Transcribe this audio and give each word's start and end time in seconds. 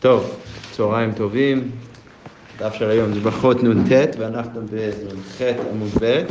טוב, 0.00 0.36
צהריים 0.70 1.12
טובים. 1.12 1.70
דף 2.58 2.74
של 2.74 2.90
היום 2.90 3.12
זה 3.12 3.20
ברכות 3.20 3.62
נ"ט 3.62 4.16
ואנחנו 4.18 4.60
בנ"ח 4.66 5.40
עמוד 5.72 5.88
ב'. 6.00 6.22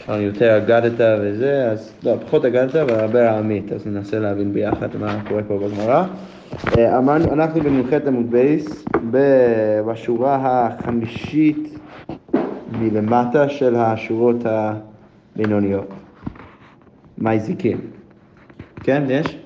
אפשר 0.00 0.20
יותר 0.20 0.56
אגדת 0.56 1.18
וזה, 1.20 1.70
אז 1.70 1.92
לא, 2.02 2.16
פחות 2.26 2.44
אגדת 2.44 2.76
אבל 2.76 2.94
הרבה 2.94 3.30
העמית, 3.30 3.72
אז 3.72 3.86
ננסה 3.86 4.18
להבין 4.18 4.52
ביחד 4.52 4.88
מה 5.00 5.18
קורה 5.28 5.42
פה 5.42 5.58
בגמרא. 5.58 6.04
אה, 6.78 6.98
אמרנו, 6.98 7.32
אנחנו 7.32 7.60
בנ"ח 7.60 8.06
עמוד 8.06 8.30
בייס, 8.30 8.84
בשורה 9.10 10.66
החמישית 10.66 11.78
מלמטה 12.72 13.48
של 13.48 13.76
השורות 13.76 14.36
הבינוניות. 14.44 15.88
מייזיקים. 17.18 17.80
כן, 18.82 19.02
יש? 19.08 19.38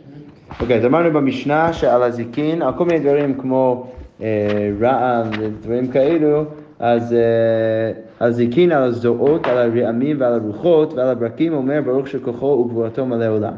אוקיי, 0.61 0.79
אז 0.79 0.85
אמרנו 0.85 1.13
במשנה 1.13 1.73
שעל 1.73 2.03
הזיקין, 2.03 2.63
על 2.63 2.73
כל 2.79 2.85
מיני 2.85 2.99
דברים 2.99 3.35
כמו 3.35 3.87
אה, 4.23 4.71
רעם 4.81 5.27
ודברים 5.41 5.89
כאלו, 5.89 6.45
אז 6.79 7.13
אה, 7.13 8.27
הזיקין 8.27 8.73
על 8.73 8.83
הזרועות, 8.83 9.47
על 9.47 9.59
הרעמים 9.59 10.17
ועל 10.21 10.35
הרוחות 10.35 10.95
ועל 10.95 11.09
הברקים 11.09 11.53
אומר 11.53 11.81
ברוך 11.85 12.09
שכוחו 12.09 12.47
וגבורתו 12.47 13.07
מלא 13.07 13.29
עולם. 13.29 13.55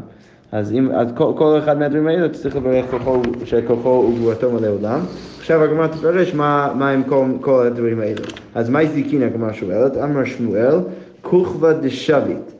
אז 0.52 0.73
אם, 0.73 0.91
אז 0.91 1.12
כל, 1.14 1.33
כל 1.36 1.59
אחד 1.59 1.78
מהדברים 1.78 2.09
האלו 2.09 2.33
צריך 2.33 2.56
לברך 2.56 2.91
כוחו, 2.91 3.22
שכוחו 3.45 3.88
וגבורתו 3.88 4.50
מלא 4.50 4.69
עולם. 4.69 5.00
עכשיו 5.38 5.62
הגמרא 5.62 5.86
תפרש 5.86 6.34
מה, 6.34 6.72
מה 6.78 6.91
עם 6.91 7.02
כל, 7.02 7.24
כל 7.41 7.66
הדברים 7.66 8.00
האלו. 8.00 8.22
אז 8.55 8.70
מהי 8.70 8.88
זיקין 8.88 9.22
הגמרא 9.22 9.52
שואלת? 9.52 9.97
אמר 9.97 10.24
שמואל, 10.24 10.78
כוכבא 11.22 11.72
דשביט. 11.72 12.52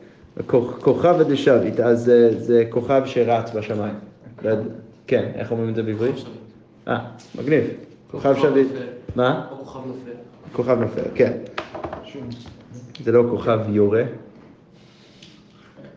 כוכבא 0.81 1.23
דשביט, 1.23 1.79
אז 1.79 1.99
זה, 2.03 2.29
זה 2.37 2.63
כוכב 2.69 3.01
שרץ 3.05 3.51
בשמיים. 3.55 4.12
כן, 5.07 5.31
איך 5.35 5.51
אומרים 5.51 5.69
את 5.69 5.75
זה 5.75 5.83
בעברית? 5.83 6.15
אה, 6.87 6.99
מגניב. 7.35 7.63
כוכב 8.11 8.35
שביט. 8.41 8.67
מה? 9.15 9.45
כוכב 9.49 9.79
נופל. 9.87 10.11
כוכב 10.51 10.79
נופל, 10.79 11.01
כן. 11.15 11.31
זה 13.03 13.11
לא 13.11 13.23
כוכב 13.29 13.59
יורה. 13.69 14.03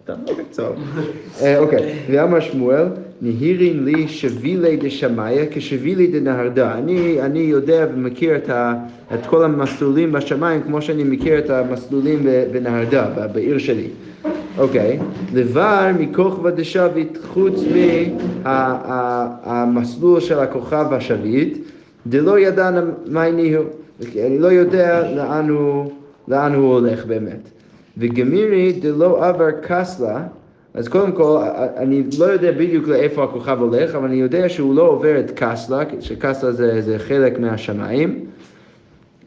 אוקיי, 0.08 0.44
טוב. 0.56 0.76
אה, 1.42 1.58
אוקיי, 1.58 1.98
ואמר 2.10 2.40
שמואל, 2.40 2.84
נהירין 3.20 3.84
לי 3.84 4.08
שבילי 4.08 4.76
דשמיא 4.76 5.42
כשבילי 5.50 6.06
דנהרדה. 6.06 6.78
אני, 6.78 7.20
אני 7.20 7.38
יודע 7.38 7.86
ומכיר 7.94 8.36
את, 8.36 8.50
ה, 8.50 8.74
את 9.14 9.26
כל 9.26 9.44
המסלולים 9.44 10.12
בשמיים 10.12 10.62
כמו 10.62 10.82
שאני 10.82 11.04
מכיר 11.04 11.38
את 11.38 11.50
המסלולים 11.50 12.26
בנהרדה, 12.52 13.26
בעיר 13.32 13.58
שלי. 13.58 13.88
אוקיי, 14.58 14.98
לבר 15.34 15.90
מכוכבא 15.98 16.50
דשביט, 16.50 17.18
חוץ 17.26 17.60
מהמסלול 18.44 20.20
של 20.20 20.38
הכוכב 20.38 20.86
השביט, 20.92 21.58
דלא 22.06 22.38
ידענה 22.38 22.80
מייניהו. 23.06 23.64
אני 24.00 24.38
לא 24.38 24.46
יודע 24.46 25.12
לאן 25.16 25.48
הוא, 25.48 25.90
לאן 26.28 26.54
הוא 26.54 26.74
הולך 26.74 27.06
באמת. 27.06 27.48
וגמירי 27.98 28.72
דלא 28.72 29.26
עבר 29.26 29.50
קסלה, 29.62 30.22
אז 30.74 30.88
קודם 30.88 31.12
כל, 31.12 31.38
אני 31.76 32.02
לא 32.18 32.24
יודע 32.24 32.52
בדיוק 32.52 32.88
לאיפה 32.88 33.24
הכוכב 33.24 33.60
הולך, 33.60 33.94
אבל 33.94 34.04
אני 34.04 34.16
יודע 34.16 34.48
שהוא 34.48 34.74
לא 34.74 34.82
עובר 34.82 35.20
את 35.20 35.30
קסלה, 35.34 35.82
שקסלה 36.00 36.52
זה, 36.52 36.80
זה 36.80 36.98
חלק 36.98 37.38
מהשמיים. 37.38 38.24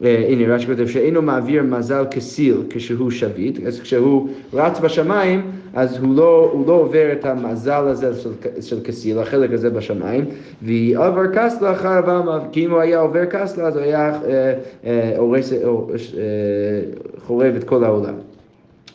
אה, 0.04 0.24
הנה 0.28 0.54
רש"י 0.54 0.66
כותב 0.66 0.86
שאינו 0.86 1.22
מעביר 1.22 1.62
מזל 1.62 2.04
כסיל 2.10 2.56
כשהוא 2.70 3.10
שביט, 3.10 3.66
אז 3.66 3.80
כשהוא 3.80 4.28
רץ 4.52 4.80
בשמיים 4.80 5.50
אז 5.74 5.98
הוא 5.98 6.16
לא, 6.16 6.50
הוא 6.52 6.66
לא 6.66 6.72
עובר 6.72 7.12
את 7.12 7.24
המזל 7.24 7.84
הזה 7.88 8.14
של, 8.14 8.30
של 8.60 8.80
כסיל, 8.84 9.18
החלק 9.18 9.52
הזה 9.52 9.70
בשמיים, 9.70 10.24
ועבר 10.62 11.26
קסלה 11.26 11.72
אחר 11.72 11.88
עבמה, 11.88 12.38
כי 12.52 12.66
אם 12.66 12.70
הוא 12.70 12.80
היה 12.80 12.98
עובר 12.98 13.24
קסלה 13.24 13.66
אז 13.66 13.76
הוא 13.76 13.84
היה 13.84 14.20
אה, 14.24 14.54
אה, 14.84 15.14
הורס, 15.16 15.52
חורב 17.26 17.54
את 17.56 17.64
כל 17.64 17.84
העולם. 17.84 18.14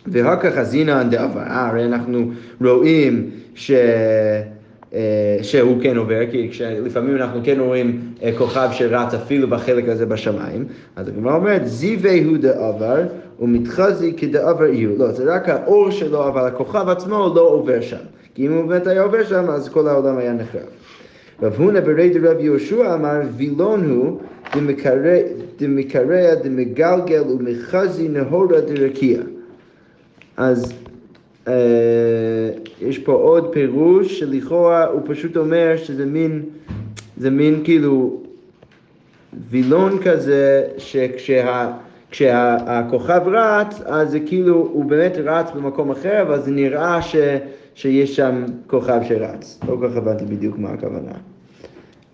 ואחר 0.08 0.40
כך 0.40 0.58
הזינן 0.58 1.10
דעבר, 1.10 1.44
הרי 1.46 1.86
אנחנו 1.86 2.32
רואים 2.62 3.30
ש... 3.56 3.72
אה, 3.72 4.55
שהוא 5.42 5.82
כן 5.82 5.98
עובר, 5.98 6.20
כי 6.32 6.50
לפעמים 6.86 7.16
אנחנו 7.16 7.40
כן 7.44 7.60
רואים 7.60 8.00
אה, 8.24 8.32
כוכב 8.38 8.70
שרץ 8.72 9.14
אפילו 9.14 9.48
בחלק 9.48 9.90
הזה 9.90 10.06
בשמיים, 10.06 10.66
אז 10.96 11.08
הגמרא 11.08 11.36
אומרת, 11.36 11.68
זיווי 11.68 12.24
הוא 12.24 12.38
דעבר 12.38 13.02
ומתחזי 13.40 14.14
כדעבר 14.18 14.66
יהיו. 14.66 14.98
לא, 14.98 15.12
זה 15.12 15.36
רק 15.36 15.50
האור 15.50 15.92
שלו, 15.92 16.28
אבל 16.28 16.48
הכוכב 16.48 16.90
עצמו 16.90 17.34
לא 17.36 17.42
עובר 17.42 17.82
שם. 17.82 17.98
כי 18.36 18.48
אם 18.48 18.54
הוא 18.54 18.66
באמת 18.66 18.88
היה 18.88 19.02
עובר 19.02 19.24
שם, 19.24 19.50
אז 19.50 19.70
כל 19.70 19.88
העולם 19.88 20.18
היה 20.18 20.34
נחרב. 20.34 20.62
רב 21.44 21.54
הונא 21.58 21.80
ברי 21.80 22.10
דרב 22.10 22.40
יהושע 22.40 22.94
אמר, 22.94 23.20
וילון 23.38 23.90
הוא 23.90 24.20
דמקרע 25.60 26.36
דמגלגל 26.44 27.22
ומחזי 27.22 28.08
נהורה 28.08 28.62
דרקיע. 28.62 29.22
אז 30.38 30.74
Uh, 31.46 31.50
יש 32.82 33.00
פה 33.00 33.12
עוד 33.12 33.54
פירוש 33.54 34.20
שלכאורה 34.20 34.86
הוא 34.86 35.02
פשוט 35.06 35.38
אומר 35.38 35.74
שזה 35.78 36.06
מין, 36.06 36.42
זה 37.18 37.30
מין 37.30 37.62
כאילו 37.64 38.22
וילון 39.50 39.98
כזה 40.04 40.64
שכשהכוכב 42.12 43.22
רץ 43.26 43.82
אז 43.86 44.12
זה 44.12 44.20
כאילו 44.20 44.56
הוא 44.56 44.86
באמת 44.86 45.18
רץ 45.24 45.52
במקום 45.56 45.92
אחר 45.92 46.22
אבל 46.22 46.42
זה 46.42 46.52
נראה 46.52 47.02
ש, 47.02 47.16
שיש 47.76 48.16
שם 48.16 48.44
כוכב 48.68 49.00
שרץ. 49.08 49.60
לא 49.68 49.76
כל 49.80 49.88
כך 49.90 49.96
הבנתי 49.96 50.26
בדיוק 50.26 50.58
מה 50.58 50.70
הכוונה. 50.70 51.12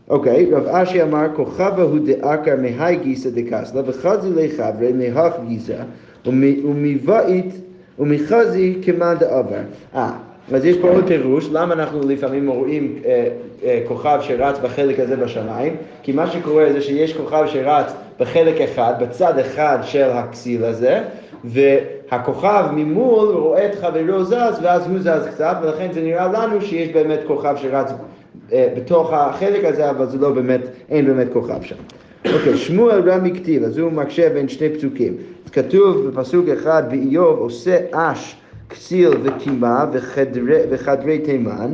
אוקיי, 0.10 0.52
רב 0.52 0.68
אשי 0.68 1.04
אמר 1.04 1.28
כוכבה 1.36 1.84
הוא 1.84 2.00
דאקר 2.06 2.56
מהי 2.62 2.96
גיסא 2.96 3.30
דקסלה 3.30 3.82
וחזי 3.86 4.30
לחברי 4.36 4.94
מהך 4.94 5.34
גיסא 5.48 5.84
ומבאית 6.26 7.56
ומחזי 8.02 8.76
כמאן 8.82 9.16
דעבר. 9.20 9.56
אה, 9.96 10.12
אז 10.54 10.66
יש 10.66 10.78
פה 10.78 10.90
עוד 10.90 11.08
פירוש, 11.08 11.50
למה 11.52 11.74
אנחנו 11.74 12.00
לפעמים 12.08 12.50
רואים 12.50 12.96
אה, 13.06 13.28
אה, 13.64 13.82
כוכב 13.88 14.20
שרץ 14.22 14.60
בחלק 14.60 15.00
הזה 15.00 15.16
בשמיים? 15.16 15.76
כי 16.04 16.12
מה 16.12 16.28
שקורה 16.28 16.74
זה 16.74 16.82
שיש 16.82 17.14
כוכב 17.18 17.44
שרץ 17.48 17.94
בחלק 18.20 18.62
אחד, 18.62 18.94
בצד 19.00 19.40
אחד 19.40 19.78
של 19.84 20.10
הכסיל 20.10 20.66
הזה, 20.66 21.02
והכוכב 21.44 22.66
ממול 22.74 23.36
רואה 23.36 23.66
את 23.66 23.76
חברו 23.76 24.24
זז, 24.24 24.60
ואז 24.62 24.88
הוא 24.88 25.00
זז 25.00 25.28
קצת, 25.28 25.58
ולכן 25.62 25.92
זה 25.92 26.02
נראה 26.02 26.28
לנו 26.28 26.62
שיש 26.62 26.90
באמת 26.90 27.20
כוכב 27.28 27.56
שרץ 27.58 27.92
אה, 28.54 28.68
בתוך 28.78 29.14
החלק 29.14 29.66
הזה, 29.66 29.90
אבל 29.90 30.06
זה 30.06 30.18
לא 30.18 30.30
באמת, 30.30 30.62
אין 30.90 31.06
באמת 31.06 31.28
כוכב 31.34 31.62
שם. 31.62 31.76
אוקיי, 32.26 32.58
שמואל 32.58 33.10
רמי 33.10 33.32
כתיב, 33.32 33.64
אז 33.64 33.78
הוא 33.78 33.92
מקשה 33.92 34.30
בין 34.30 34.48
שני 34.48 34.70
פסוקים. 34.70 35.16
כתוב 35.52 36.08
בפסוק 36.08 36.50
אחד 36.50 36.84
באיוב 36.90 37.40
עושה 37.40 37.78
אש, 37.92 38.36
כסיל 38.70 39.10
וקימה 39.24 39.86
וחדרי, 40.70 41.20
תימן, 41.20 41.72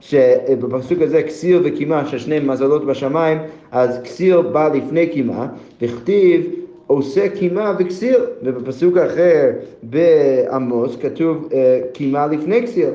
שבפסוק 0.00 1.02
הזה 1.02 1.22
כסיל 1.22 1.60
וקימה, 1.64 2.06
ששני 2.06 2.40
מזלות 2.40 2.86
בשמיים, 2.86 3.38
אז 3.72 3.98
כסיל 4.04 4.40
בא 4.40 4.68
לפני 4.74 5.06
קימה, 5.06 5.46
וכתיב 5.82 6.46
עושה 6.86 7.28
קימה 7.28 7.74
וכסיל, 7.78 8.20
ובפסוק 8.42 8.96
אחר 8.96 9.50
בעמוס 9.82 10.96
כתוב 11.00 11.48
קימה 11.92 12.26
לפני 12.26 12.62
כסיל. 12.62 12.90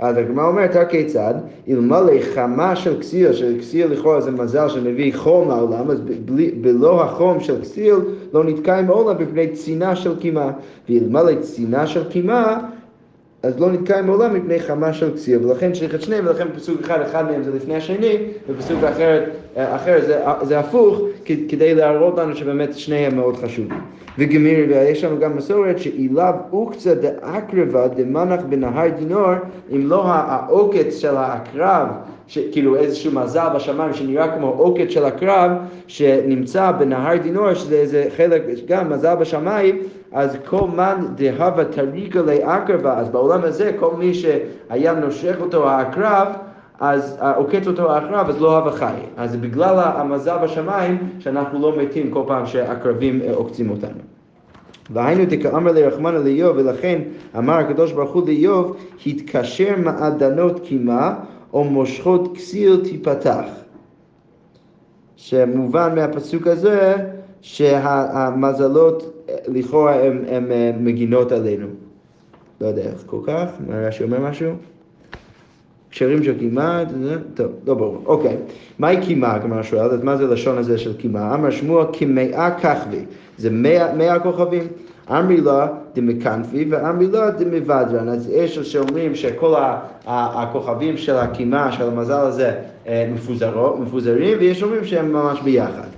אז 0.00 0.16
הגמרא 0.16 0.46
אומרת, 0.46 0.76
הכיצד? 0.76 1.34
אלמלא 1.68 2.12
חמה 2.34 2.76
של 2.76 3.00
כסיל, 3.00 3.32
שכסיל 3.32 3.92
לכאורה 3.92 4.20
זה 4.20 4.30
מזל 4.30 4.68
שמביא 4.68 5.14
חום 5.14 5.48
לעולם, 5.48 5.90
אז 5.90 6.00
בלא 6.60 7.04
החום 7.04 7.40
של 7.40 7.60
כסיל 7.60 7.94
לא 8.32 8.44
נתקיים 8.44 8.90
העולם 8.90 9.18
בפני 9.18 9.48
צינה 9.48 9.96
של 9.96 10.18
קימה. 10.18 10.50
ואלמלא 10.88 11.34
צינה 11.40 11.86
של 11.86 12.08
קימה, 12.08 12.58
אז 13.42 13.60
לא 13.60 13.72
נתקיים 13.72 14.06
מעולם 14.06 14.34
מפני 14.34 14.60
חמה 14.60 14.92
של 14.92 15.14
כסיל, 15.14 15.46
ולכן 15.46 15.72
צריך 15.72 15.94
את 15.94 16.02
שניהם, 16.02 16.26
ולכן 16.26 16.48
פסוק 16.54 16.80
אחד, 16.80 17.00
אחד 17.00 17.24
מהם 17.30 17.42
זה 17.42 17.50
לפני 17.56 17.76
השני, 17.76 18.16
ופסוק 18.48 18.84
אחר, 18.84 19.24
אחר 19.56 20.00
זה, 20.06 20.20
זה 20.42 20.58
הפוך, 20.58 21.00
כדי 21.24 21.74
להראות 21.74 22.18
לנו 22.18 22.36
שבאמת 22.36 22.74
שניהם 22.74 23.16
מאוד 23.16 23.36
חשובים. 23.36 23.80
וגמיר, 24.18 24.66
ויש 24.68 25.04
לנו 25.04 25.18
גם 25.18 25.36
מסורת 25.36 25.78
שאילב 25.78 26.34
אוקצה 26.52 26.94
דאקרבה 26.94 27.88
דמנח 27.88 28.40
בנהר 28.48 28.88
דינור, 28.88 29.32
אם 29.74 29.86
לא 29.86 30.04
העוקץ 30.06 30.98
של 30.98 31.16
העקרב, 31.16 31.86
כאילו 32.52 32.76
איזשהו 32.76 33.12
מזל 33.12 33.48
בשמיים 33.54 33.94
שנראה 33.94 34.36
כמו 34.36 34.46
עוקץ 34.46 34.88
של 34.88 35.04
הקרב 35.04 35.50
שנמצא 35.86 36.70
בנהר 36.70 37.16
דינור, 37.16 37.54
שזה 37.54 37.74
איזה 37.74 38.04
חלק, 38.16 38.42
גם 38.66 38.90
מזל 38.90 39.14
בשמיים, 39.14 39.78
אז 40.12 40.36
כל 40.46 40.66
מן 40.76 40.96
דהבה 41.14 41.64
טריגה 41.64 42.22
לעקרבה, 42.22 42.98
אז 42.98 43.08
בעולם 43.08 43.40
הזה 43.42 43.72
כל 43.78 43.90
מי 43.98 44.14
שהיה 44.14 44.92
נושך 44.92 45.36
אותו 45.40 45.68
העקרב, 45.68 46.28
אז 46.80 47.18
עוקץ 47.36 47.66
אותו 47.66 47.92
העקרב, 47.92 48.28
אז 48.28 48.40
לא 48.40 48.58
הווה 48.58 48.72
חי. 48.72 48.94
אז 49.16 49.36
בגלל 49.36 49.78
המזל 49.78 50.36
בשמיים, 50.42 50.98
שאנחנו 51.18 51.60
לא 51.60 51.78
מתים 51.78 52.10
כל 52.10 52.22
פעם 52.26 52.46
שהעקרבים 52.46 53.22
אה, 53.22 53.34
עוקצים 53.34 53.70
אותנו. 53.70 54.00
והיינו 54.90 55.24
דכאמר 55.28 55.72
לרחמנא 55.72 56.16
לאיוב, 56.16 56.56
ולכן 56.56 57.00
אמר 57.38 57.54
הקדוש 57.54 57.92
ברוך 57.92 58.12
הוא 58.12 58.26
לאיוב, 58.26 58.76
התקשר 59.06 59.74
מעדנות 59.78 60.60
קימה 60.60 61.14
או 61.52 61.64
מושכות 61.64 62.36
כסיל 62.36 62.80
תיפתח. 62.84 63.44
שמובן 65.16 65.94
מהפסוק 65.94 66.46
הזה 66.46 66.94
שהמזלות 67.40 69.26
לכאורה 69.46 69.94
הן 70.28 70.44
מגינות 70.80 71.32
עלינו. 71.32 71.66
לא 72.60 72.66
יודע 72.66 72.82
איך 72.82 73.02
כל 73.06 73.20
כך, 73.26 73.48
רש"י 73.68 74.04
אומר 74.04 74.20
משהו? 74.20 74.52
קשרים 75.90 76.22
של 76.22 76.38
קימה, 76.38 76.82
טוב, 77.34 77.46
לא 77.66 77.74
ברור, 77.74 78.02
אוקיי. 78.06 78.36
מהי 78.78 79.00
קימה, 79.00 79.38
כלומר 79.40 79.62
שואלת, 79.62 80.04
מה 80.04 80.16
זה 80.16 80.26
לשון 80.26 80.58
הזה 80.58 80.78
של 80.78 80.96
קימה? 80.96 81.34
אמר 81.34 81.50
שמוע 81.50 81.86
כמאה 81.92 82.50
ככבי, 82.50 83.04
זה 83.38 83.50
מאה 83.96 84.20
כוכבים. 84.20 84.64
אמרי 85.10 85.40
לה 85.40 85.66
דמקנפי 85.94 86.66
ואמרי 86.70 87.06
לה 87.06 87.30
דמבדרן. 87.30 88.08
אז 88.08 88.30
יש 88.30 88.58
שאומרים 88.58 89.14
שכל 89.14 89.54
הכוכבים 90.06 90.96
של 90.96 91.16
הקימה, 91.16 91.72
של 91.72 91.88
המזל 91.88 92.20
הזה, 92.20 92.54
אה, 92.86 93.10
מפוזרים, 93.80 94.38
ויש 94.40 94.60
שאומרים 94.60 94.84
שהם 94.84 95.12
ממש 95.12 95.40
ביחד. 95.40 95.88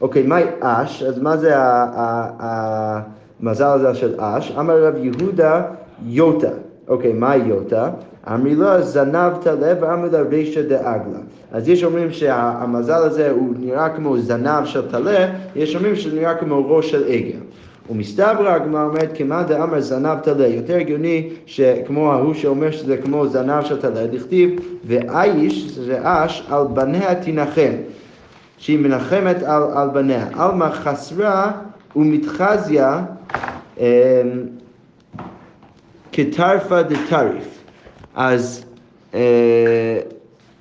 אוקיי, 0.00 0.22
מהי 0.22 0.44
אש? 0.60 1.02
אז 1.02 1.18
מה 1.18 1.36
זה 1.36 1.52
המזל 2.38 3.66
הזה 3.66 3.94
של 3.94 4.14
אש? 4.20 4.52
אמר 4.58 4.86
רב 4.86 4.94
יהודה 4.96 5.62
יוטה. 6.06 6.50
אוקיי, 6.88 7.12
מה 7.12 7.36
יוטה? 7.36 7.90
אמרי 8.28 8.54
לה 8.54 8.82
זנב 8.82 9.32
תלה 9.40 9.74
ואמרי 9.80 10.10
לה 10.10 10.20
רישא 10.20 10.62
דאגלה. 10.62 11.18
אז 11.52 11.68
יש 11.68 11.84
אומרים 11.84 12.12
שהמזל 12.12 13.02
הזה 13.02 13.30
הוא 13.30 13.54
נראה 13.58 13.88
כמו 13.88 14.18
זנב 14.18 14.64
של 14.64 14.90
טלה, 14.90 15.28
יש 15.56 15.76
אומרים 15.76 15.96
שזה 15.96 16.16
נראה 16.16 16.34
כמו 16.34 16.68
ראש 16.68 16.90
של 16.90 17.04
עגל. 17.08 17.38
ומסתברא 17.90 18.48
הגמרא 18.48 18.84
אומרת 18.84 19.10
כמאן 19.14 19.42
דאמר 19.48 19.80
זנב 19.80 20.18
טלה, 20.18 20.46
יותר 20.46 20.76
הגיוני 20.76 21.28
שכמו 21.46 22.12
ההוא 22.12 22.34
שאומר 22.34 22.70
שזה 22.70 22.96
כמו 22.96 23.26
זנב 23.26 23.64
של 23.64 23.80
טלה, 23.80 24.06
דכתיב 24.06 24.60
ואיש, 24.84 25.78
זה 25.78 25.98
אש, 26.02 26.46
על 26.50 26.64
בניה 26.74 27.14
תנחם, 27.14 27.72
שהיא 28.58 28.78
מנחמת 28.78 29.42
על, 29.42 29.62
על 29.74 29.88
בניה. 29.88 30.26
עלמא 30.34 30.70
חסרה 30.70 31.52
ומתחזיה 31.96 33.00
אמ, 33.78 33.84
כטרפה 36.12 36.82
דטריף. 36.82 37.61
אז 38.14 38.64
אה, 39.14 39.98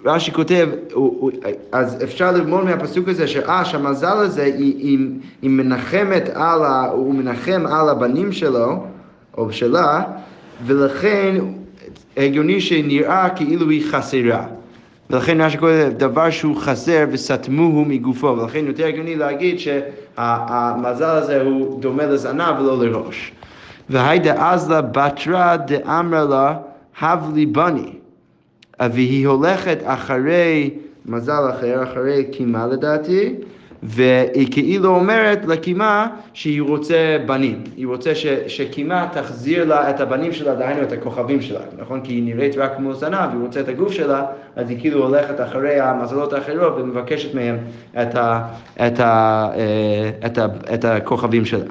רש"י 0.06 0.32
כותב, 0.32 0.70
אז 1.72 2.04
אפשר 2.04 2.32
ללמוד 2.32 2.64
מהפסוק 2.64 3.08
הזה 3.08 3.28
שאש, 3.28 3.76
המזל 3.76 4.18
הזה, 4.18 4.44
היא, 4.44 5.10
היא 5.42 5.50
מנחמת 5.50 6.30
על, 6.34 6.64
ה, 6.64 6.86
הוא 6.92 7.16
מנחם 7.16 7.64
על 7.70 7.90
הבנים 7.90 8.32
שלו, 8.32 8.84
או 9.38 9.52
שלה, 9.54 10.02
ולכן 10.66 11.36
הגיוני 12.18 12.62
שנראה 12.62 13.30
כאילו 13.30 13.70
היא 13.70 13.92
חסרה. 13.92 14.46
ולכן 15.10 15.42
רש"י 15.42 15.58
כותב 15.58 15.90
דבר 15.98 16.30
שהוא 16.30 16.56
חסר 16.56 17.06
וסתמוהו 17.12 17.86
מגופו, 17.86 18.28
ולכן 18.28 18.66
יותר 18.68 18.86
הגיוני 18.86 19.16
להגיד 19.16 19.60
שהמזל 19.60 21.06
הזה 21.06 21.42
הוא 21.42 21.82
דומה 21.82 22.06
לזנב 22.06 22.60
ולא 22.60 22.86
לראש. 22.86 23.32
והיידה 23.90 24.52
אזלה 24.52 24.82
בתרה 24.82 25.58
דאמרה 25.58 26.24
לה, 26.24 26.54
הב 27.02 27.32
לי 27.36 27.46
בני. 27.46 27.94
והיא 28.82 29.28
הולכת 29.28 29.78
אחרי 29.84 30.70
מזל 31.06 31.50
אחר, 31.50 31.84
אחרי 31.84 32.26
קימה 32.32 32.68
לדעתי, 32.68 33.36
והיא 33.84 34.52
כאילו 34.52 34.96
אומרת 34.96 35.46
לקימה 35.46 36.08
שהיא 36.34 36.62
רוצה 36.62 37.18
בנים, 37.26 37.64
היא 37.78 37.88
רוצה 37.88 38.16
ש, 38.16 38.26
שקימה 38.48 39.08
תחזיר 39.14 39.66
לה 39.66 39.90
את 39.90 40.00
הבנים 40.00 40.34
שלה, 40.34 40.56
דהיינו 40.56 40.82
את 40.82 40.92
הכוכבים 40.92 41.42
שלה, 41.42 41.60
נכון? 41.78 42.02
כי 42.02 42.14
היא 42.14 42.24
נראית 42.24 42.58
רק 42.58 42.76
כמו 42.78 42.94
זנב, 42.94 43.30
היא 43.32 43.42
רוצה 43.42 43.60
את 43.60 43.68
הגוף 43.68 43.92
שלה, 43.92 44.26
אז 44.56 44.70
היא 44.70 44.80
כאילו 44.80 45.04
הולכת 45.04 45.42
אחרי 45.42 45.80
המזלות 45.80 46.34
האחרות 46.34 46.74
ומבקשת 46.78 47.36
מהם 47.36 47.58
את, 48.02 48.16
ה, 48.16 48.48
את, 48.88 49.00
ה, 49.00 49.48
אה, 49.56 50.26
את, 50.26 50.38
ה, 50.38 50.46
את 50.74 50.86
הכוכבים 50.86 51.46
שלה. 51.46 51.66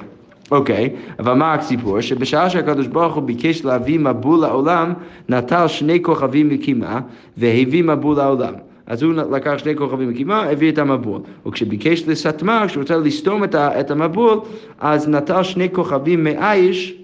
אוקיי, 0.51 0.89
okay, 0.93 1.13
אבל 1.19 1.33
מה 1.33 1.53
הסיפור? 1.53 2.01
שבשעה 2.01 2.49
שהקדוש 2.49 2.87
ברוך 2.87 3.15
הוא 3.15 3.23
ביקש 3.23 3.65
להביא 3.65 3.99
מבול 3.99 4.39
לעולם, 4.39 4.93
נטל 5.29 5.67
שני 5.67 6.01
כוכבים 6.01 6.49
מקימה 6.49 6.99
והביא 7.37 7.83
מבול 7.83 8.17
לעולם. 8.17 8.53
אז 8.87 9.03
הוא 9.03 9.13
לקח 9.13 9.53
שני 9.57 9.75
כוכבים 9.75 10.09
מקימה, 10.09 10.43
הביא 10.43 10.71
את 10.71 10.77
המבול. 10.77 11.21
וכשביקש 11.45 12.03
לסתמה, 12.07 12.63
כשהוא 12.67 12.81
רוצה 12.81 12.97
לסתום 12.97 13.43
את 13.53 13.91
המבול, 13.91 14.39
אז 14.79 15.09
נטל 15.09 15.43
שני 15.43 15.69
כוכבים 15.71 16.23
מאיש 16.23 16.95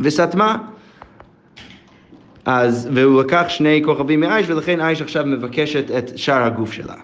וסתמה. 0.00 0.56
אז, 2.44 2.88
והוא 2.92 3.20
לקח 3.20 3.44
שני 3.48 3.82
כוכבים 3.84 4.20
מאיש, 4.20 4.50
ולכן 4.50 4.80
איש 4.80 5.02
עכשיו 5.02 5.24
מבקשת 5.26 5.90
את 5.98 6.18
שאר 6.18 6.42
הגוף 6.42 6.72
שלה. 6.72 6.94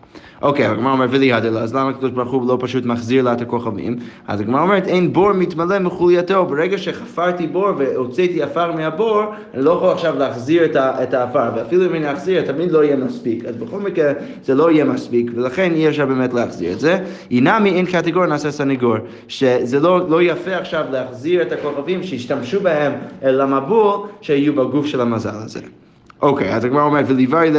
אוקיי, 0.42 0.66
הגמרא 0.66 0.92
אומרת 0.92 1.10
ולי 1.12 1.32
הדלה, 1.32 1.60
אז 1.60 1.74
למה 1.74 1.90
הקדוש 1.90 2.10
ברוך 2.10 2.32
הוא 2.32 2.48
לא 2.48 2.56
פשוט 2.60 2.84
מחזיר 2.84 3.22
לה 3.22 3.32
את 3.32 3.40
הכוכבים? 3.40 3.96
אז 4.28 4.40
הגמרא 4.40 4.62
אומרת 4.62 4.86
אין 4.86 5.12
בור 5.12 5.32
מתמלא 5.32 5.78
מחולייתו, 5.78 6.46
ברגע 6.46 6.78
שחפרתי 6.78 7.46
בור 7.46 7.68
והוצאתי 7.78 8.42
עפר 8.42 8.72
מהבור, 8.72 9.22
אני 9.54 9.64
לא 9.64 9.70
יכול 9.70 9.88
עכשיו 9.88 10.18
להחזיר 10.18 10.64
את 10.76 11.14
העפר, 11.14 11.50
ואפילו 11.56 11.86
אם 11.86 11.94
אני 11.94 12.12
אחזיר, 12.12 12.42
תמיד 12.42 12.70
לא 12.70 12.84
יהיה 12.84 12.96
מספיק, 12.96 13.44
אז 13.44 13.56
בכל 13.56 13.80
מקרה 13.80 14.12
זה 14.44 14.54
לא 14.54 14.70
יהיה 14.70 14.84
מספיק, 14.84 15.30
ולכן 15.34 15.72
אי 15.74 15.88
אפשר 15.88 16.06
באמת 16.06 16.34
להחזיר 16.34 16.72
את 16.72 16.80
זה. 16.80 16.98
אינמי 17.30 17.70
אין 17.70 17.86
קטגור 17.86 18.26
נעשה 18.26 18.50
סנגור, 18.50 18.96
שזה 19.28 19.80
לא, 19.80 20.10
לא 20.10 20.22
יפה 20.22 20.56
עכשיו 20.56 20.84
להחזיר 20.90 21.42
את 21.42 21.52
הכוכבים 21.52 22.02
שהשתמשו 22.02 22.60
בהם 22.60 22.92
למבול 23.22 23.96
שיהיו 24.20 24.54
בגוף 24.54 24.86
של 24.86 25.00
המזל 25.00 25.30
הזה. 25.34 25.60
אוקיי, 26.22 26.54
אז 26.54 26.64
הגמרא 26.64 26.82
אומרת, 26.82 27.04
וליווי 27.08 27.50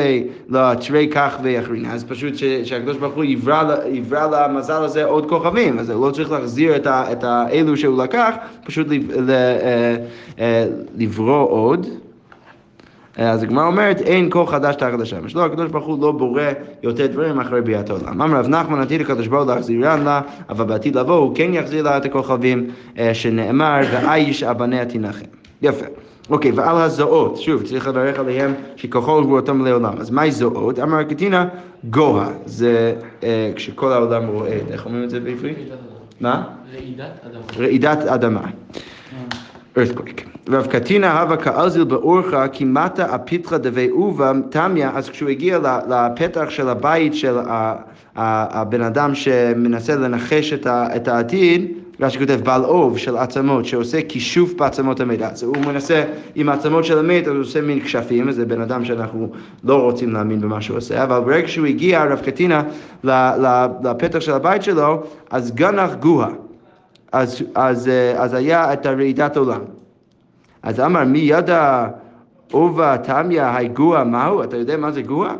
לתרי 0.50 1.08
כך 1.12 1.38
ואחרינה, 1.44 1.94
אז 1.94 2.04
פשוט 2.04 2.34
שהקדוש 2.64 2.98
ברוך 2.98 3.16
הוא 3.16 3.24
יברא 3.24 4.28
למזל 4.32 4.84
הזה 4.84 5.04
עוד 5.04 5.30
כוכבים, 5.30 5.80
אז 5.80 5.90
הוא 5.90 6.08
לא 6.08 6.12
צריך 6.12 6.32
להחזיר 6.32 6.76
את 6.88 7.24
האלו 7.24 7.78
שהוא 7.78 8.04
לקח, 8.04 8.36
פשוט 8.66 8.88
אה, 9.30 9.96
אה, 10.40 10.66
לברוא 10.98 11.50
עוד. 11.50 11.88
אז 13.18 13.44
הגמרא 13.44 13.68
אומרת, 13.68 14.02
אין 14.02 14.28
כוח 14.32 14.52
חדש 14.52 14.76
תחת 14.76 15.00
השמש. 15.00 15.36
לא, 15.36 15.46
הקדוש 15.46 15.72
ברוך 15.72 15.86
הוא 15.86 16.02
לא 16.02 16.12
בורא 16.12 16.44
יותר 16.84 17.08
דברים 17.08 17.40
אחרי 17.40 17.62
בריאת 17.62 17.90
העולם. 17.90 18.22
אמר 18.22 18.40
רב 18.40 18.48
נחמן, 18.48 18.82
עתיד 18.82 19.02
הקדוש 19.02 19.28
ברוך 19.28 19.44
הוא 19.44 19.54
להחזירן 19.54 20.04
לה, 20.04 20.22
אבל 20.50 20.66
בעתיד 20.66 20.96
לבוא 20.96 21.16
הוא 21.16 21.36
כן 21.36 21.54
יחזיר 21.54 21.84
לה 21.84 21.98
את 21.98 22.06
הכוכבים, 22.06 22.68
אה, 22.98 23.14
שנאמר, 23.14 23.80
ואיש 23.92 24.44
אבניה 24.44 24.86
תנחם. 24.86 25.26
יפה. 25.62 25.86
אוקיי, 26.32 26.52
ועל 26.52 26.78
הזעות, 26.78 27.38
שוב, 27.38 27.64
צריך 27.64 27.88
לברך 27.88 28.20
עליהם 28.20 28.54
שככל 28.76 29.22
גבורתם 29.24 29.66
לעולם. 29.66 29.94
אז 29.98 30.10
מהי 30.10 30.32
זעות? 30.32 30.80
אמר 30.80 31.04
קטינה, 31.04 31.48
גוה. 31.90 32.30
זה 32.46 32.96
אה, 33.24 33.52
כשכל 33.56 33.92
העולם 33.92 34.28
רועד. 34.28 34.72
איך 34.72 34.86
אומרים 34.86 35.04
את 35.04 35.10
זה 35.10 35.20
בעברית? 35.20 35.58
מה? 36.22 36.44
רעידת 36.74 37.12
אדמה. 37.26 37.42
רעידת 37.60 37.98
אדמה. 37.98 38.42
earthquake. 39.78 40.22
רב 40.50 40.68
קטינה 40.68 41.22
הווה 41.22 41.38
כאלזיל 41.38 41.84
באורחה 41.84 42.48
כמטה 42.48 43.06
הפיתחה 43.06 43.58
דבי 43.58 43.90
אובה 43.90 44.32
תמיה, 44.50 44.92
אז 44.94 45.10
כשהוא 45.10 45.30
הגיע 45.30 45.60
לפתח 45.90 46.50
של 46.50 46.70
הבית 46.70 47.16
של 47.16 47.38
הבן 48.16 48.82
אדם 48.82 49.16
שמנסה 49.16 49.96
לנחש 49.96 50.54
את 50.64 51.08
העתיד, 51.08 51.72
רש"י 52.02 52.20
כותב 52.20 52.40
בעל 52.44 52.66
אוב 52.66 52.98
של 52.98 53.18
עצמות, 53.18 53.66
שעושה 53.66 54.02
כישוף 54.02 54.54
בעצמות 54.54 55.00
המת. 55.00 55.22
אז 55.22 55.44
הוא 55.44 55.58
מנסה 55.58 56.04
עם 56.36 56.50
העצמות 56.50 56.86
של 56.86 57.00
המת, 57.00 57.28
אז 57.28 57.34
הוא 57.34 57.42
עושה 57.42 57.62
מין 57.62 57.80
כשפים, 57.80 58.32
זה 58.32 58.46
בן 58.46 58.62
אדם 58.62 58.86
שאנחנו 58.86 59.30
לא 59.64 59.82
רוצים 59.82 60.14
להאמין 60.14 60.42
במה 60.42 60.62
שהוא 60.62 60.78
עושה, 60.78 61.04
אבל 61.04 61.20
ברגע 61.20 61.48
שהוא 61.48 61.66
הגיע, 61.66 62.04
רב 62.04 62.20
קטינה, 62.20 62.64
לפתח 63.84 64.20
של 64.20 64.32
הבית 64.32 64.64
שלו, 64.64 65.04
אז 65.30 65.52
גנח 65.52 65.94
גוה. 65.94 66.28
אז, 67.12 67.44
אז, 67.56 67.88
אה, 67.88 68.24
אז 68.24 68.34
היה 68.34 68.74
את 68.74 68.86
הרעידת 68.86 69.38
עולם. 69.38 69.62
אז 70.64 70.80
אמר, 70.80 71.04
מי 71.04 71.20
ידע 71.20 71.88
אובה 72.54 72.98
תמיה 72.98 73.58
היי 73.58 73.68
גוה 73.68 74.04
מהו? 74.04 74.44
אתה 74.44 74.58
יודע 74.58 74.78
מה 74.78 74.92
זה 74.92 75.02
גוה? 75.02 75.34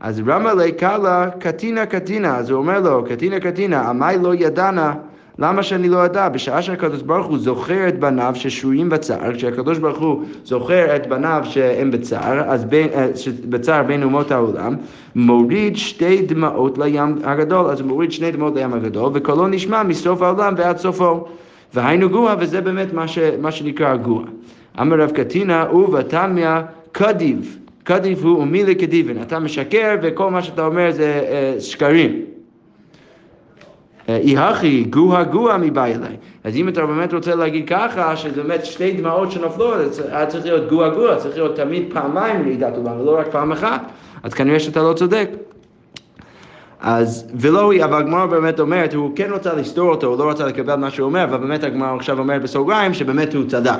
אז 0.00 0.22
רמא 0.26 0.48
לי 0.48 0.72
קאלה 0.72 1.30
קטינה 1.38 1.86
קטינה, 1.86 2.36
אז 2.36 2.50
הוא 2.50 2.58
אומר 2.58 2.80
לו, 2.80 3.04
קטינה 3.04 3.40
קטינה, 3.40 3.88
עמי 3.88 4.18
לא 4.22 4.34
ידענה 4.34 4.94
למה 5.38 5.62
שאני 5.62 5.88
לא 5.88 6.04
אדע? 6.04 6.28
בשעה 6.28 6.62
שהקדוש 6.62 7.02
ברוך 7.02 7.26
הוא 7.26 7.38
זוכר 7.38 7.88
את 7.88 8.00
בניו 8.00 8.32
ששרויים 8.34 8.88
בצער, 8.88 9.34
כשהקדוש 9.34 9.78
ברוך 9.78 9.98
הוא 9.98 10.22
זוכר 10.44 10.96
את 10.96 11.06
בניו 11.06 11.42
שהם 11.44 11.90
בצער, 11.90 12.50
אז 12.50 12.64
בין, 12.64 12.88
אה, 12.94 13.06
בצער 13.48 13.82
בין 13.82 14.02
אומות 14.02 14.30
העולם, 14.30 14.76
מוריד 15.14 15.76
שתי 15.76 16.22
דמעות 16.22 16.78
לים 16.78 17.18
הגדול, 17.24 17.66
אז 17.66 17.80
הוא 17.80 17.88
מוריד 17.88 18.12
שני 18.12 18.30
דמעות 18.30 18.56
לים 18.56 18.74
הגדול, 18.74 19.10
וקולו 19.14 19.48
נשמע 19.48 19.82
מסוף 19.82 20.22
העולם 20.22 20.54
ועד 20.56 20.78
סופו. 20.78 21.24
והיינו 21.74 22.10
גוה, 22.10 22.34
וזה 22.38 22.60
באמת 22.60 22.92
מה, 22.92 23.08
ש, 23.08 23.18
מה 23.40 23.52
שנקרא 23.52 23.96
גוה. 23.96 24.24
אמר 24.80 25.00
רב 25.00 25.10
קטינה, 25.10 25.72
ובתמיה 25.72 26.62
קדיב. 26.92 27.58
קדיב 27.84 28.24
הוא 28.24 28.38
ומילי 28.38 28.74
קדיבן. 28.74 29.22
אתה 29.22 29.38
משקר 29.38 29.96
וכל 30.02 30.30
מה 30.30 30.42
שאתה 30.42 30.66
אומר 30.66 30.90
זה 30.90 31.22
uh, 31.58 31.60
שקרים. 31.60 32.35
אי 34.08 34.36
הכי 34.38 34.84
גוה 34.84 35.24
גוה 35.24 35.58
מבא 35.58 35.84
אליי. 35.84 36.16
אז 36.44 36.56
אם 36.56 36.68
אתה 36.68 36.86
באמת 36.86 37.12
רוצה 37.14 37.34
להגיד 37.34 37.68
ככה, 37.68 38.16
שזה 38.16 38.42
באמת 38.42 38.64
שתי 38.66 38.92
דמעות 38.92 39.32
שנופלות, 39.32 39.78
היה 40.10 40.26
צריך 40.26 40.44
להיות 40.44 40.68
גוה 40.68 40.88
גוה, 40.88 41.16
צריך 41.16 41.36
להיות 41.36 41.56
תמיד 41.56 41.84
פעמיים 41.92 42.42
רעידת 42.42 42.76
עולם, 42.76 43.00
ולא 43.00 43.18
רק 43.18 43.26
פעם 43.30 43.52
אחת. 43.52 43.82
אז 44.22 44.34
כנראה 44.34 44.60
שאתה 44.60 44.82
לא 44.82 44.92
צודק. 44.92 45.30
אז 46.80 47.30
ולא 47.34 47.72
היא, 47.72 47.84
אבל 47.84 47.98
הגמרא 47.98 48.26
באמת 48.26 48.60
אומרת, 48.60 48.94
הוא 48.94 49.10
כן 49.16 49.32
רוצה 49.32 49.54
לסתור 49.54 49.90
אותו, 49.90 50.06
הוא 50.06 50.18
לא 50.18 50.24
רוצה 50.24 50.46
לקבל 50.46 50.76
מה 50.76 50.90
שהוא 50.90 51.06
אומר, 51.06 51.24
אבל 51.24 51.36
באמת 51.36 51.64
הגמרא 51.64 51.96
עכשיו 51.96 52.18
אומרת 52.18 52.42
בסוגריים 52.42 52.94
שבאמת 52.94 53.34
הוא 53.34 53.44
צדק. 53.48 53.78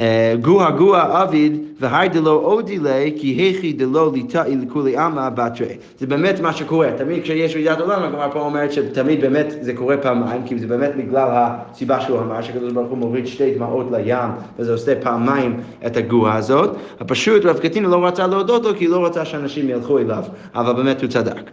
אה, 0.00 0.34
גוה 0.40 0.70
גוה 0.70 1.22
אביד 1.22 1.58
והי 1.80 2.08
דלא 2.08 2.30
אודי 2.30 2.78
לי 2.78 3.14
כי 3.16 3.26
היכי 3.26 3.72
דלא 3.72 4.10
ליטאי 4.14 4.56
לכולי 4.56 4.96
עלמא 4.96 5.28
בתרי. 5.28 5.76
זה 5.98 6.06
באמת 6.06 6.40
מה 6.40 6.52
שקורה, 6.52 6.88
תמיד 6.96 7.22
כשיש 7.22 7.54
רעידת 7.54 7.80
עולם 7.80 8.02
הגמרא 8.02 8.28
פה 8.32 8.40
אומרת 8.40 8.72
שתמיד 8.72 9.20
באמת 9.20 9.54
זה 9.60 9.72
קורה 9.72 9.96
פעמיים 9.96 10.42
כי 10.46 10.58
זה 10.58 10.66
באמת 10.66 10.96
בגלל 10.96 11.28
הסיבה 11.30 12.00
שהוא 12.00 12.18
אמר 12.18 12.42
שקדוש 12.42 12.72
ברוך 12.72 12.88
הוא 12.88 12.98
מוריד 12.98 13.26
שתי 13.26 13.54
דמעות 13.54 13.86
לים 13.92 14.30
וזה 14.58 14.72
עושה 14.72 14.94
פעמיים 15.00 15.60
את 15.86 15.96
הגוה 15.96 16.34
הזאת. 16.34 16.76
הפשוט 17.00 17.44
רב 17.44 17.58
קטינה 17.58 17.88
לא 17.88 18.06
רצה 18.06 18.26
להודות 18.26 18.64
לו 18.64 18.76
כי 18.76 18.86
לא 18.86 19.06
רצה 19.06 19.24
שאנשים 19.24 19.68
ילכו 19.68 19.98
אליו 19.98 20.24
אבל 20.54 20.72
באמת 20.72 21.02
הוא 21.02 21.10
צדק. 21.10 21.50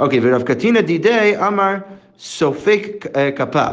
אוקיי 0.00 0.20
ורב 0.22 0.42
קטינה 0.42 0.80
דידי 0.80 1.32
אמר 1.46 1.74
סופק 2.18 3.06
אה, 3.16 3.30
כפיו 3.30 3.72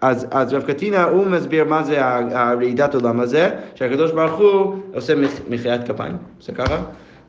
אז, 0.00 0.26
אז 0.30 0.52
רב 0.52 0.62
קטינה 0.62 1.04
הוא 1.04 1.26
מסביר 1.26 1.64
מה 1.64 1.82
זה 1.82 1.96
הרעידת 2.32 2.94
עולם 2.94 3.20
הזה, 3.20 3.50
שהקדוש 3.74 4.12
ברוך 4.12 4.38
הוא 4.38 4.76
עושה 4.94 5.14
מחיית 5.50 5.84
כפיים, 5.84 6.16
זה 6.40 6.52
ככה? 6.52 6.82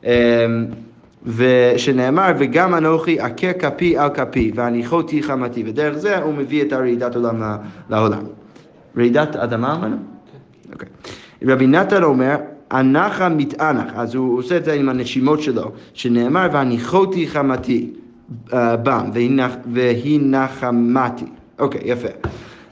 אמ, 0.04 0.10
ושנאמר, 1.26 2.32
וגם 2.38 2.74
אנוכי 2.74 3.20
עקר 3.20 3.52
כפי 3.58 3.98
על 3.98 4.08
כפי, 4.08 4.52
והניחותי 4.54 5.22
חמתי, 5.22 5.64
ודרך 5.66 5.98
זה 5.98 6.18
הוא 6.18 6.34
מביא 6.34 6.62
את 6.62 6.72
הרעידת 6.72 7.16
עולם 7.16 7.42
לעולם. 7.90 8.22
רעידת 8.96 9.36
אדמה 9.36 9.74
אמרנו? 9.74 9.96
כן. 10.32 10.72
אוקיי. 10.72 10.88
רבי 11.42 11.66
נתן 11.66 12.02
אומר, 12.02 12.36
אנחה 12.72 13.28
מתאנח, 13.28 13.92
אז 13.94 14.14
הוא 14.14 14.38
עושה 14.38 14.56
את 14.56 14.64
זה 14.64 14.72
עם 14.72 14.88
הנשימות 14.88 15.42
שלו, 15.42 15.72
שנאמר, 15.94 16.48
והניחותי 16.52 17.28
חמתי 17.28 17.90
אה, 18.52 18.76
בם, 18.76 19.10
והיא 19.72 20.20
נחמתי. 20.22 21.26
אוקיי, 21.58 21.80
יפה. 21.84 22.08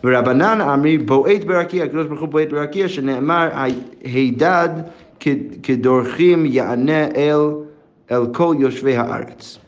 ורבנן 0.04 0.60
אמרי 0.60 0.98
בועט 0.98 1.44
ברקיע, 1.44 1.84
הקדוש 1.84 2.06
ברוך 2.06 2.20
הוא 2.20 2.28
בועט 2.28 2.48
ברקיע, 2.50 2.88
שנאמר 2.88 3.48
הידד 4.04 4.68
כדורכים 5.62 6.46
יענה 6.46 7.04
אל, 7.04 7.40
אל 8.10 8.26
כל 8.32 8.56
יושבי 8.58 8.96
הארץ. 8.96 9.58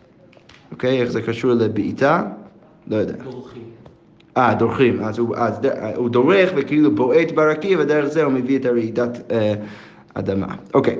אוקיי, 0.72 1.00
איך 1.00 1.10
זה 1.10 1.22
קשור 1.22 1.52
לבעיטה? 1.52 2.22
לא 2.86 2.96
יודע. 2.96 3.24
דורכים. 3.24 3.62
אה, 4.36 4.54
דורכים. 4.54 5.04
אז 5.04 5.18
הוא, 5.18 5.36
אז, 5.36 5.60
הוא 5.96 6.08
דורך 6.08 6.50
וכאילו 6.56 6.94
בועט 6.94 7.30
ברקיע, 7.32 7.78
ודרך 7.80 8.04
זה 8.04 8.24
הוא 8.24 8.32
מביא 8.32 8.58
את 8.58 8.64
הרעידת 8.64 9.32
אה, 9.32 9.54
אדמה. 10.14 10.54
אוקיי. 10.74 10.96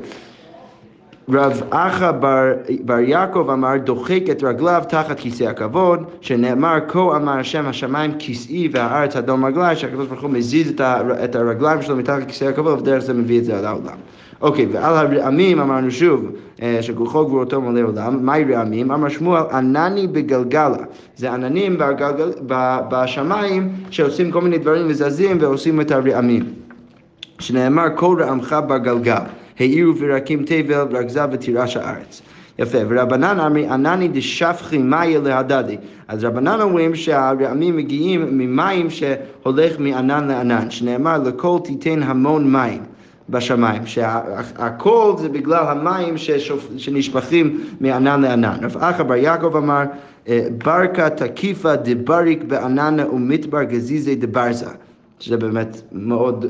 רב 1.29 1.63
אחא 1.71 2.13
בר, 2.13 2.53
בר 2.85 2.99
יעקב 2.99 3.51
אמר 3.53 3.77
דוחק 3.77 4.23
את 4.31 4.45
רגליו 4.45 4.83
תחת 4.89 5.21
כיסא 5.21 5.45
הכבוד, 5.45 6.05
שנאמר 6.21 6.79
כה 6.89 7.17
אמר 7.17 7.39
השם 7.39 7.67
השמיים 7.67 8.13
כיסאי 8.19 8.69
והארץ 8.73 9.17
אדום 9.17 9.45
רגלי, 9.45 9.77
שהקדוש 9.77 10.09
ברוך 10.09 10.23
הוא 10.23 10.31
מזיז 10.31 10.71
את, 10.71 10.81
ה, 10.81 11.01
את 11.25 11.37
הרגליים 11.37 11.83
שלו 11.83 11.97
מתחת 11.97 12.27
כיסא 12.27 12.45
הכבוד 12.45 12.79
ודרך 12.79 12.99
זה 12.99 13.15
מביא 13.15 13.39
את 13.39 13.45
זה 13.45 13.59
על 13.59 13.65
העולם. 13.65 13.97
אוקיי, 14.41 14.67
ועל 14.73 14.97
הרעמים 14.97 15.61
אמרנו 15.61 15.91
שוב, 15.91 16.31
אה, 16.63 16.79
שכוחו 16.81 17.27
גבורתו 17.27 17.61
מלא 17.61 17.81
עולם, 17.81 18.27
מהי 18.27 18.45
רעמים? 18.45 18.93
אמר 18.93 19.09
שמואל, 19.09 19.43
ענני 19.53 20.07
בגלגלה. 20.07 20.77
זה 21.17 21.33
עננים 21.33 21.79
בגלגל, 21.79 22.33
בשמיים 22.91 23.73
שעושים 23.91 24.31
כל 24.31 24.41
מיני 24.41 24.59
דברים 24.59 24.87
וזזים 24.89 25.39
ועושים 25.41 25.81
את 25.81 25.91
הרעמים. 25.91 26.45
שנאמר 27.39 27.87
כל 27.95 28.17
רעמך 28.21 28.57
בגלגל. 28.69 29.23
העירו 29.61 29.93
ורקים 29.99 30.43
תבל 30.47 30.87
ורגזה 30.91 31.25
ותירש 31.33 31.77
הארץ. 31.77 32.23
יפה, 32.59 32.79
ורבנן 32.89 33.41
אמרי 33.41 33.67
ענני 33.67 34.09
דשפכי 34.09 34.79
מאיה 34.79 35.21
להדדי. 35.21 35.77
אז 36.09 36.25
רבנן 36.25 36.61
אומרים 36.61 36.95
שהרעמים 36.95 37.77
מגיעים 37.77 38.39
ממים 38.39 38.91
שהולך 38.91 39.79
מענן 39.79 40.29
לענן, 40.29 40.71
שנאמר 40.71 41.19
לכל 41.19 41.59
תיתן 41.65 42.03
המון 42.03 42.53
מים. 42.53 42.83
בשמיים, 43.31 43.87
שהכל 43.87 45.15
זה 45.19 45.29
בגלל 45.29 45.65
המים 45.69 46.19
ששופ... 46.19 46.69
שנשפכים 46.77 47.61
מענן 47.81 48.21
לענן. 48.21 48.59
רב 48.63 48.77
אחא 48.77 49.03
בר 49.03 49.15
יעקב 49.15 49.57
אמר, 49.57 49.83
אה, 50.29 50.47
ברקה 50.65 51.11
תקיפה 51.11 51.77
דבריק 51.77 52.45
בעננה 52.45 53.11
ומדבר 53.11 53.63
גזיזי 53.63 54.15
דברזה, 54.15 54.67
שזה 55.19 55.37
באמת 55.37 55.83
מאוד 55.93 56.47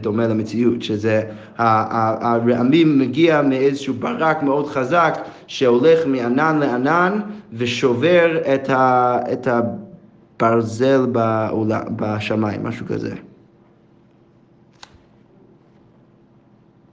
דומה 0.00 0.26
למציאות, 0.26 0.82
שזה 0.82 1.22
הרעמים 1.56 2.98
מגיע 2.98 3.42
מאיזשהו 3.42 3.94
ברק 3.94 4.42
מאוד 4.42 4.66
חזק 4.66 5.18
שהולך 5.46 6.06
מענן 6.06 6.58
לענן 6.58 7.20
ושובר 7.52 8.54
את, 8.54 8.70
ה, 8.70 9.18
את 9.32 9.48
הברזל 9.48 11.06
בעולם, 11.06 11.82
בשמיים, 11.96 12.64
משהו 12.64 12.86
כזה. 12.86 13.14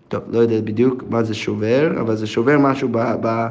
טוב, 0.08 0.24
לא 0.30 0.40
יודע 0.40 0.62
בדיוק 0.62 1.04
מה 1.10 1.24
זה 1.24 1.34
שובר, 1.34 1.92
אבל 2.02 2.16
זה 2.16 2.28
שובר 2.28 2.60
משהו 2.60 2.90
ב... 2.92 2.98
ב... 3.22 3.48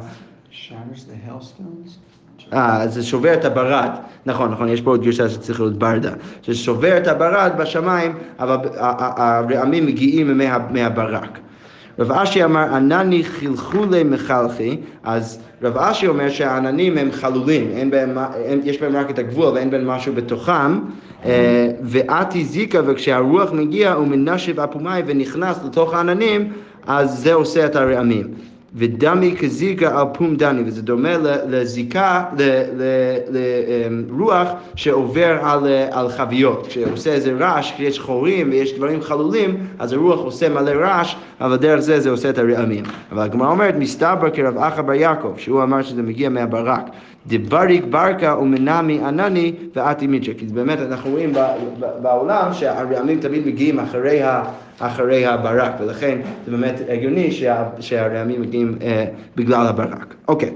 Shatters 0.51 1.05
the 1.09 1.29
hailstones? 1.29 2.12
אה, 2.53 2.87
זה 2.87 3.03
שובר 3.03 3.33
את 3.33 3.45
הברד, 3.45 3.89
נכון, 4.25 4.51
נכון, 4.51 4.69
יש 4.69 4.81
פה 4.81 4.91
עוד 4.91 5.03
גרשה 5.03 5.29
שצריך 5.29 5.59
להיות 5.59 5.77
ברדה, 5.77 6.11
ששובר 6.41 6.97
את 6.97 7.07
הברד 7.07 7.51
בשמיים, 7.57 8.13
אבל 8.39 8.57
הרעמים 8.77 9.85
מגיעים 9.85 10.37
מה, 10.37 10.57
מהברק. 10.71 11.39
רב 11.99 12.11
אשי 12.11 12.43
אמר, 12.43 12.75
ענני 12.75 13.23
חלחולי 13.23 14.03
מחלחי, 14.03 14.77
אז 15.03 15.39
רב 15.61 15.77
אשי 15.77 16.07
אומר 16.07 16.29
שהעננים 16.29 16.97
הם 16.97 17.11
חלולים, 17.11 17.67
אין 17.71 17.91
בהם, 17.91 18.17
אין, 18.35 18.61
יש 18.63 18.81
בהם 18.81 18.95
רק 18.95 19.09
את 19.09 19.19
הגבול 19.19 19.53
ואין 19.53 19.71
בהם 19.71 19.87
משהו 19.87 20.13
בתוכם, 20.13 20.79
אה, 21.25 21.69
ואתי 21.83 22.45
זיקה, 22.45 22.79
וכשהרוח 22.85 23.51
מגיע 23.51 23.93
הוא 23.93 24.07
מנשב 24.07 24.59
אפומי 24.59 24.99
ונכנס 25.05 25.59
לתוך 25.65 25.93
העננים, 25.93 26.51
אז 26.87 27.19
זה 27.19 27.33
עושה 27.33 27.65
את 27.65 27.75
הרעמים. 27.75 28.27
ודמי 28.75 29.35
כזיקה 29.39 29.99
על 29.99 30.07
פום 30.13 30.35
דני, 30.35 30.63
וזה 30.65 30.81
דומה 30.81 31.17
לזיקה, 31.47 32.23
לרוח 33.29 34.47
שעובר 34.75 35.37
על, 35.41 35.67
על 35.91 36.09
חביות. 36.09 36.67
כשעושה 36.67 37.13
איזה 37.13 37.33
רעש, 37.39 37.71
כשיש 37.71 37.99
חורים 37.99 38.49
ויש 38.51 38.73
דברים 38.73 39.01
חלולים, 39.01 39.67
אז 39.79 39.93
הרוח 39.93 40.19
עושה 40.19 40.49
מלא 40.49 40.71
רעש, 40.71 41.15
אבל 41.41 41.55
דרך 41.55 41.79
זה 41.79 41.99
זה 41.99 42.09
עושה 42.09 42.29
את 42.29 42.37
הרעמים. 42.37 42.83
אבל 43.11 43.21
הגמרא 43.21 43.51
אומרת, 43.51 43.75
מסתבר 43.75 44.29
כרב 44.33 44.57
אחא 44.57 44.81
בר 44.81 44.93
יעקב, 44.93 45.33
שהוא 45.37 45.63
אמר 45.63 45.81
שזה 45.81 46.01
מגיע 46.01 46.29
מהברק. 46.29 46.83
דבריק 47.27 47.85
ברקה 47.85 48.37
ומנמי 48.37 48.99
ענני 49.03 49.53
ואתי 49.75 50.07
מידשק. 50.07 50.37
כי 50.37 50.45
באמת 50.45 50.79
אנחנו 50.79 51.11
רואים 51.11 51.33
בעולם 52.01 52.53
שהרעמים 52.53 53.19
תמיד 53.19 53.47
מגיעים 53.47 53.79
אחרי, 53.79 54.23
ה, 54.23 54.43
אחרי 54.79 55.25
הברק, 55.25 55.71
ולכן 55.79 56.21
זה 56.45 56.51
באמת 56.51 56.81
הגיוני 56.89 57.31
שה, 57.31 57.63
שהרעמים 57.79 58.41
מגיעים 58.41 58.77
אה, 58.81 59.05
בגלל 59.35 59.67
הברק. 59.67 60.15
אוקיי. 60.27 60.53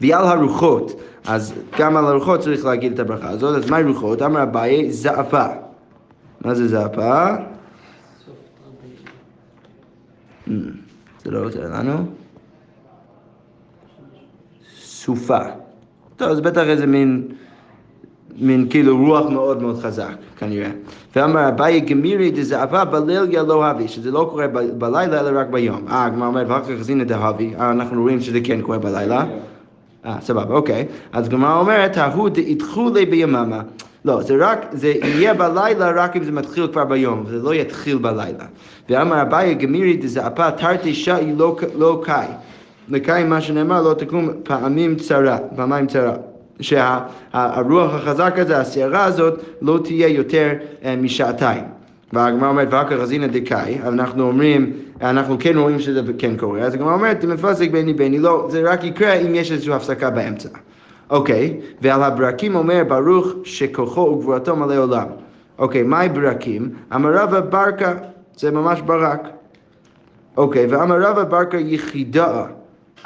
ועל 0.00 0.24
הרוחות, 0.24 1.00
אז 1.26 1.54
גם 1.78 1.96
על 1.96 2.06
הרוחות 2.06 2.40
צריך 2.40 2.64
להגיד 2.64 2.92
את 2.92 2.98
הברכה 2.98 3.28
הזאת, 3.28 3.56
אז 3.56 3.70
מהי 3.70 3.82
רוחות? 3.82 4.22
אמר 4.22 4.42
אביי 4.42 4.92
זעפה. 4.92 5.46
מה 6.40 6.54
זה 6.54 6.68
זעפה? 6.68 7.34
Hmm, 10.46 10.50
זה 11.24 11.30
לא 11.30 11.38
רוצה 11.38 11.58
לנו. 11.58 12.19
סופה. 15.04 15.38
טוב, 16.16 16.34
זה 16.34 16.42
בטח 16.42 16.62
איזה 16.62 16.86
מין, 16.86 17.22
מין 18.38 18.66
כאילו 18.70 18.98
רוח 18.98 19.30
מאוד 19.30 19.62
מאוד 19.62 19.78
חזק, 19.82 20.14
כנראה. 20.38 20.70
ואמר 21.16 21.48
אביי 21.48 21.80
גמירי 21.80 22.30
דזעבה 22.30 22.84
בליליה 22.84 23.42
לא 23.42 23.70
אבי, 23.70 23.88
שזה 23.88 24.10
לא 24.10 24.28
קורה 24.30 24.46
בלילה 24.78 25.20
אלא 25.20 25.40
רק 25.40 25.46
ביום. 25.50 25.84
אה, 25.88 26.04
הגמרא 26.04 26.28
אומרת, 26.28 26.46
ואחר 26.48 26.64
כך 26.64 26.82
זינא 26.82 27.04
דהבי, 27.04 27.54
אה, 27.58 27.70
אנחנו 27.70 28.02
רואים 28.02 28.20
שזה 28.20 28.38
כן 28.44 28.62
קורה 28.62 28.78
בלילה. 28.78 29.24
אה, 30.06 30.16
סבבה, 30.20 30.54
אוקיי. 30.54 30.86
אז 31.12 31.26
הגמרא 31.26 31.60
אומרת, 31.60 31.96
ההוא 31.96 32.28
דאיתחו 32.28 32.90
לי 32.94 33.06
ביממה. 33.06 33.60
לא, 34.04 34.22
זה 34.22 34.34
רק, 34.38 34.66
זה 34.72 34.88
יהיה 34.88 35.34
בלילה 35.34 35.90
רק 35.90 36.16
אם 36.16 36.24
זה 36.24 36.32
מתחיל 36.32 36.66
כבר 36.66 36.84
ביום, 36.84 37.24
זה 37.28 37.36
לא 37.42 37.54
יתחיל 37.54 37.98
בלילה. 37.98 38.44
ואמר 38.88 39.22
אביי 39.22 39.54
גמירי 39.54 39.96
דזעפה 39.96 40.50
תרתי 40.50 40.94
שאי 40.94 41.32
לא, 41.36 41.56
לא 41.78 42.02
קאי. 42.04 42.26
לקיים 42.90 43.30
מה 43.30 43.40
שנאמר 43.40 43.82
לא 43.82 43.94
תקום 43.94 44.28
פעמים 44.42 44.94
צרה, 44.96 45.38
פעמיים 45.56 45.86
צרה. 45.86 46.14
שהרוח 46.60 47.94
החזק 47.94 48.38
הזה, 48.38 48.58
הסערה 48.58 49.04
הזאת, 49.04 49.40
לא 49.62 49.78
תהיה 49.84 50.08
יותר 50.08 50.52
אה, 50.84 50.96
משעתיים. 50.96 51.64
והגמרא 52.12 52.48
אומרת, 52.48 52.68
ואחר 52.70 52.96
כך 52.96 53.04
זינא 53.04 53.26
דקאי, 53.26 53.78
אנחנו 53.82 54.28
אומרים, 54.28 54.72
אנחנו 55.00 55.36
כן 55.38 55.58
רואים 55.58 55.80
שזה 55.80 56.00
כן 56.18 56.36
קורה, 56.36 56.60
אז 56.60 56.74
הגמרא 56.74 56.94
אומרת, 56.94 57.24
מפסק 57.24 57.70
ביני 57.70 57.92
ביני, 57.92 58.18
לא, 58.18 58.46
זה 58.50 58.62
רק 58.72 58.84
יקרה 58.84 59.12
אם 59.12 59.34
יש 59.34 59.52
איזושהי 59.52 59.74
הפסקה 59.74 60.10
באמצע. 60.10 60.48
אוקיי, 61.10 61.60
ועל 61.82 62.02
הברקים 62.02 62.54
אומר 62.54 62.82
ברוך 62.88 63.28
שכוחו 63.44 64.00
וגבורתו 64.00 64.56
מלא 64.56 64.76
עולם. 64.76 65.06
אוקיי, 65.58 65.82
מהי 65.82 66.08
ברקים? 66.08 66.70
אמר 66.94 67.12
רבא 67.12 67.40
ברקה, 67.40 67.94
זה 68.36 68.50
ממש 68.50 68.80
ברק. 68.80 69.28
אוקיי, 70.36 70.66
ואמר 70.66 71.02
רבא 71.02 71.24
ברקה 71.24 71.58
יחידה. 71.58 72.44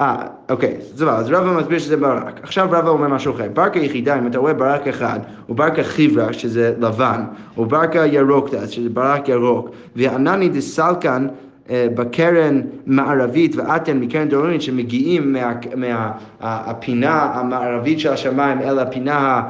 אה, 0.01 0.17
אוקיי, 0.51 0.77
סבבה, 0.97 1.17
אז 1.17 1.31
רבא 1.31 1.53
מסביר 1.61 1.79
שזה 1.79 1.97
ברק. 1.97 2.41
עכשיו 2.43 2.69
רבא 2.71 2.89
אומר 2.89 3.09
משהו 3.09 3.35
אחר. 3.35 3.49
ברקה 3.55 3.79
יחידה, 3.79 4.19
אם 4.19 4.27
אתה 4.27 4.39
רואה 4.39 4.55
ברק 4.55 4.87
אחד, 4.87 5.21
הוא 5.47 5.57
ברקה 5.57 5.83
חיברה, 5.83 6.33
שזה 6.33 6.75
לבן, 6.79 7.25
או 7.57 7.67
ברקה 7.67 8.07
ירוק, 8.07 8.49
שזה 8.69 8.89
ברק 8.89 9.29
ירוק, 9.29 9.71
וענני 9.97 10.49
דסלקן, 10.49 11.27
בקרן 11.71 12.61
מערבית 12.87 13.57
ואתן 13.57 13.97
מקרן 13.99 14.29
דרומית 14.29 14.63
שמגיעים 14.63 15.37
מהפינה 15.77 17.11
מה, 17.11 17.33
המערבית 17.35 18.01
של 18.01 18.13
השמיים 18.13 18.61
אל 18.61 18.79
הפינה, 18.79 19.43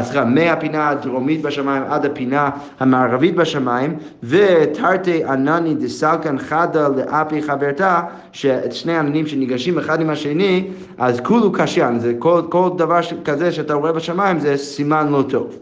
סליחה, 0.00 0.24
מהפינה 0.24 0.88
הדרומית 0.88 1.42
בשמיים 1.42 1.82
עד 1.88 2.06
הפינה 2.06 2.50
המערבית 2.80 3.34
בשמיים 3.34 3.96
ותרתי 4.22 5.24
ענני 5.24 5.74
דסלקן 5.74 6.38
חדה 6.38 6.88
לאפי 6.88 7.42
חברתה 7.42 8.02
ששני 8.32 8.98
עננים 8.98 9.26
שניגשים 9.26 9.78
אחד 9.78 10.00
עם 10.00 10.10
השני 10.10 10.68
אז 10.98 11.20
כולו 11.20 11.52
קשיין, 11.52 11.98
כל, 12.18 12.42
כל 12.48 12.70
דבר 12.76 13.00
כזה 13.24 13.52
שאתה 13.52 13.74
רואה 13.74 13.92
בשמיים 13.92 14.40
זה 14.40 14.56
סימן 14.56 15.08
לא 15.08 15.24
טוב 15.28 15.56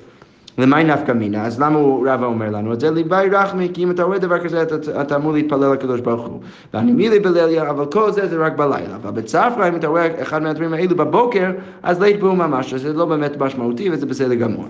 למאי 0.61 0.85
נפקא 0.85 1.13
מינה? 1.13 1.47
אז 1.47 1.61
למה 1.61 1.79
רבא 1.79 2.27
אומר 2.27 2.51
לנו 2.51 2.73
את 2.73 2.81
זה? 2.81 2.91
ליבאי 2.91 3.29
רחמי, 3.29 3.69
כי 3.75 3.85
אם 3.85 3.91
אתה 3.91 4.03
רואה 4.03 4.19
דבר 4.19 4.39
כזה, 4.39 4.63
אתה, 4.63 5.01
אתה 5.01 5.17
אמור 5.17 5.33
להתפלל 5.33 5.73
לקדוש 5.73 6.01
ברוך 6.01 6.27
הוא. 6.27 6.41
ואני 6.75 6.93
מילי 6.93 7.21
בליליה, 7.21 7.71
אבל 7.71 7.87
כל 7.87 8.13
זה 8.13 8.29
זה 8.29 8.37
רק 8.37 8.57
בלילה. 8.57 8.97
אבל 8.97 9.11
בצפרא, 9.11 9.69
אם 9.69 9.77
אתה 9.77 9.87
רואה 9.87 10.23
אחד 10.23 10.43
מהדברים 10.43 10.75
האלו 10.75 10.97
בבוקר, 10.97 11.51
אז 11.83 12.01
לית 12.01 12.21
בו 12.21 12.35
ממש, 12.35 12.75
אז 12.75 12.83
זה 12.83 12.93
לא 12.93 13.05
באמת 13.05 13.37
משמעותי 13.43 13.91
וזה 13.91 14.07
בסדר 14.07 14.35
גמור. 14.35 14.65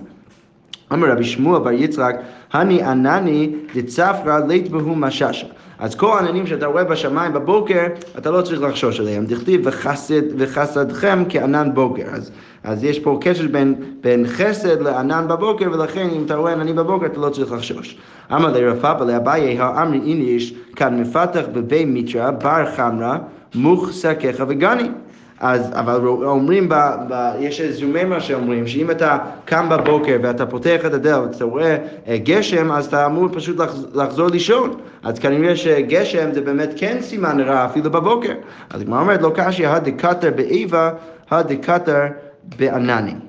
אמר 0.93 1.11
רבי 1.11 1.23
שמואל 1.23 1.61
בר 1.61 1.71
יצחק, 1.71 2.15
הני 2.53 2.83
ענני 2.83 3.55
דצפרא 3.75 4.39
לית 4.47 4.69
בהו 4.69 4.95
משאשא. 4.95 5.47
אז 5.79 5.95
כל 5.95 6.17
העננים 6.17 6.47
שאתה 6.47 6.65
רואה 6.65 6.83
בשמיים 6.83 7.33
בבוקר, 7.33 7.83
אתה 8.17 8.31
לא 8.31 8.41
צריך 8.41 8.61
לחשוש 8.61 8.99
עליהם. 8.99 9.25
דכתיב 9.25 9.61
וחסד, 9.63 10.21
וחסדכם 10.37 11.23
כענן 11.29 11.73
בוקר. 11.73 12.03
אז, 12.11 12.31
אז 12.63 12.83
יש 12.83 12.99
פה 12.99 13.17
קשר 13.21 13.47
בין, 13.51 13.75
בין 14.01 14.25
חסד 14.27 14.81
לענן 14.81 15.25
בבוקר, 15.27 15.71
ולכן 15.71 16.07
אם 16.15 16.23
אתה 16.25 16.35
רואה 16.35 16.51
עננים 16.51 16.75
בבוקר, 16.75 17.05
אתה 17.05 17.19
לא 17.19 17.29
צריך 17.29 17.51
לחשוש. 17.51 17.97
אמר 18.33 18.51
לרפאפה 18.51 19.05
לאביי, 19.05 19.59
האמרי 19.59 19.99
איניש, 20.05 20.53
כאן 20.75 21.01
מפתח 21.01 21.43
בבי 21.53 21.85
מיטרא, 21.85 22.31
בר 22.31 22.65
חמרא, 22.75 23.17
מוך 23.55 23.93
שקיך 23.93 24.43
וגני. 24.47 24.89
אז, 25.39 25.69
אבל 25.73 26.07
אומרים, 26.07 26.69
ב, 26.69 26.75
ב, 27.09 27.31
יש 27.39 27.83
מימרה 27.83 28.19
שאומרים 28.19 28.67
שאם 28.67 28.91
אתה 28.91 29.17
קם 29.45 29.69
בבוקר 29.69 30.17
ואתה 30.23 30.45
פותח 30.45 30.85
את 30.85 30.93
הדלת 30.93 31.33
ואתה 31.33 31.45
רואה 31.45 31.77
אה, 32.07 32.17
גשם, 32.17 32.71
אז 32.71 32.85
אתה 32.85 33.05
אמור 33.05 33.27
פשוט 33.33 33.57
לחזור 33.93 34.27
לישון. 34.27 34.73
אז 35.03 35.19
כנראה 35.19 35.55
שגשם 35.55 36.31
זה 36.33 36.41
באמת 36.41 36.73
כן 36.77 36.97
סימן 37.01 37.39
רע 37.39 37.65
אפילו 37.65 37.91
בבוקר. 37.91 38.33
אז 38.69 38.81
הגמרא 38.81 39.01
אומרת, 39.01 39.21
לא 39.21 39.31
קשי, 39.35 39.65
הדקטר 39.65 40.31
באיבה, 40.35 40.91
הדקטר 41.31 42.05
בעננים. 42.43 43.19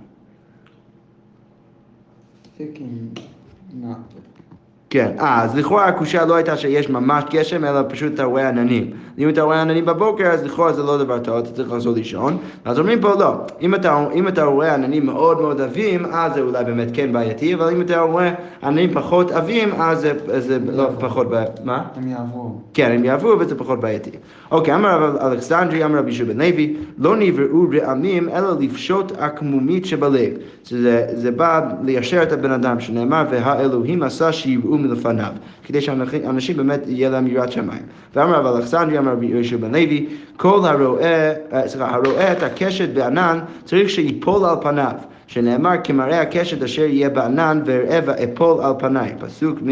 כן, 4.92 5.11
אה, 5.20 5.42
אז 5.42 5.56
לכאורה 5.56 5.87
הקושייה 5.87 6.25
לא 6.25 6.34
הייתה 6.34 6.56
שיש 6.56 6.90
ממש 6.90 7.25
גשם, 7.30 7.64
אלא 7.64 7.80
פשוט 7.88 8.14
אתה 8.14 8.25
רואה 8.25 8.49
עננים. 8.49 8.90
אם 9.18 9.28
אתה 9.28 9.42
רואה 9.42 9.61
עננים 9.61 9.84
בבוקר, 9.84 10.26
אז 10.26 10.44
לכאורה 10.44 10.72
זה 10.72 10.82
לא 10.82 10.99
דבר 10.99 11.18
טוב, 11.18 11.37
אתה 11.37 11.50
צריך 11.50 11.72
לחזור 11.72 11.94
לישון. 11.94 12.37
אז 12.64 12.78
אומרים 12.78 13.00
פה 13.00 13.14
לא, 13.18 13.34
אם 13.61 13.75
אתה, 13.75 14.06
אם 14.14 14.28
אתה 14.28 14.44
רואה 14.44 14.75
עננים 14.75 15.06
מאוד 15.06 15.40
מאוד 15.40 15.61
עבים, 15.61 16.06
אז 16.06 16.34
זה 16.34 16.40
אולי 16.40 16.64
באמת 16.64 16.88
כן 16.92 17.12
בעייתי, 17.12 17.54
אבל 17.54 17.70
אם 17.72 17.80
אתה 17.80 18.00
רואה 18.00 18.32
עננים 18.62 18.90
פחות 18.92 19.30
עבים, 19.30 19.68
אז 19.78 20.00
זה, 20.00 20.40
זה 20.40 20.58
לא 20.72 20.88
פחות 21.00 21.30
בעייתי. 21.30 21.62
מה? 21.64 21.82
הם 21.96 22.08
יעברו. 22.08 22.56
כן, 22.75 22.92
הם 22.92 23.04
יעברו 23.04 23.38
וזה 23.38 23.58
פחות 23.58 23.80
בעייתי. 23.80 24.11
אוקיי, 24.50 24.75
אמר 24.75 25.02
רב 25.02 25.16
אלכסנדרי, 25.16 25.84
אמר 25.84 25.99
רבי 25.99 26.12
שובן 26.12 26.38
לוי, 26.38 26.76
לא 26.99 27.16
נבראו 27.16 27.66
רעמים 27.72 28.28
אלא 28.28 28.61
לפשוט 28.61 29.12
עקמומית 29.18 29.87
שבלב. 29.87 30.32
זה, 30.64 31.06
זה 31.14 31.30
בא 31.30 31.61
ליישר 31.82 32.22
את 32.22 32.32
הבן 32.32 32.50
אדם, 32.50 32.80
שנאמר, 32.80 33.25
והאלוהים 33.30 34.02
עשה 34.02 34.33
שיראו 34.33 34.78
מלפניו, 34.83 35.33
כדי 35.64 35.81
שאנשים 35.81 36.57
באמת 36.57 36.81
יהיה 36.87 37.11
להם 37.11 37.27
יראת 37.27 37.53
שמיים. 37.53 37.83
ואמר 38.14 38.35
רב 38.35 38.57
אלכסנדרי, 38.57 38.99
אמר 38.99 39.12
רבי 39.12 39.27
יהושע 39.27 39.57
בן 39.57 39.73
לוי, 39.73 40.07
כל 40.37 40.61
הרואה, 40.64 41.33
אה, 41.53 41.68
סליחה, 41.68 41.95
הרואה 41.95 42.33
את 42.33 42.42
הקשת 42.42 42.88
בענן 42.88 43.38
צריך 43.64 43.90
שיפול 43.90 44.45
על 44.45 44.57
פניו. 44.62 44.92
שנאמר 45.27 45.71
כמראה 45.85 46.21
הקשת 46.21 46.62
אשר 46.62 46.83
יהיה 46.83 47.11
בענן 47.11 47.62
ואראה 47.66 48.25
אפול 48.25 48.64
על 48.64 48.73
פניי. 48.79 49.14
פסוק 49.18 49.59
מ... 49.62 49.71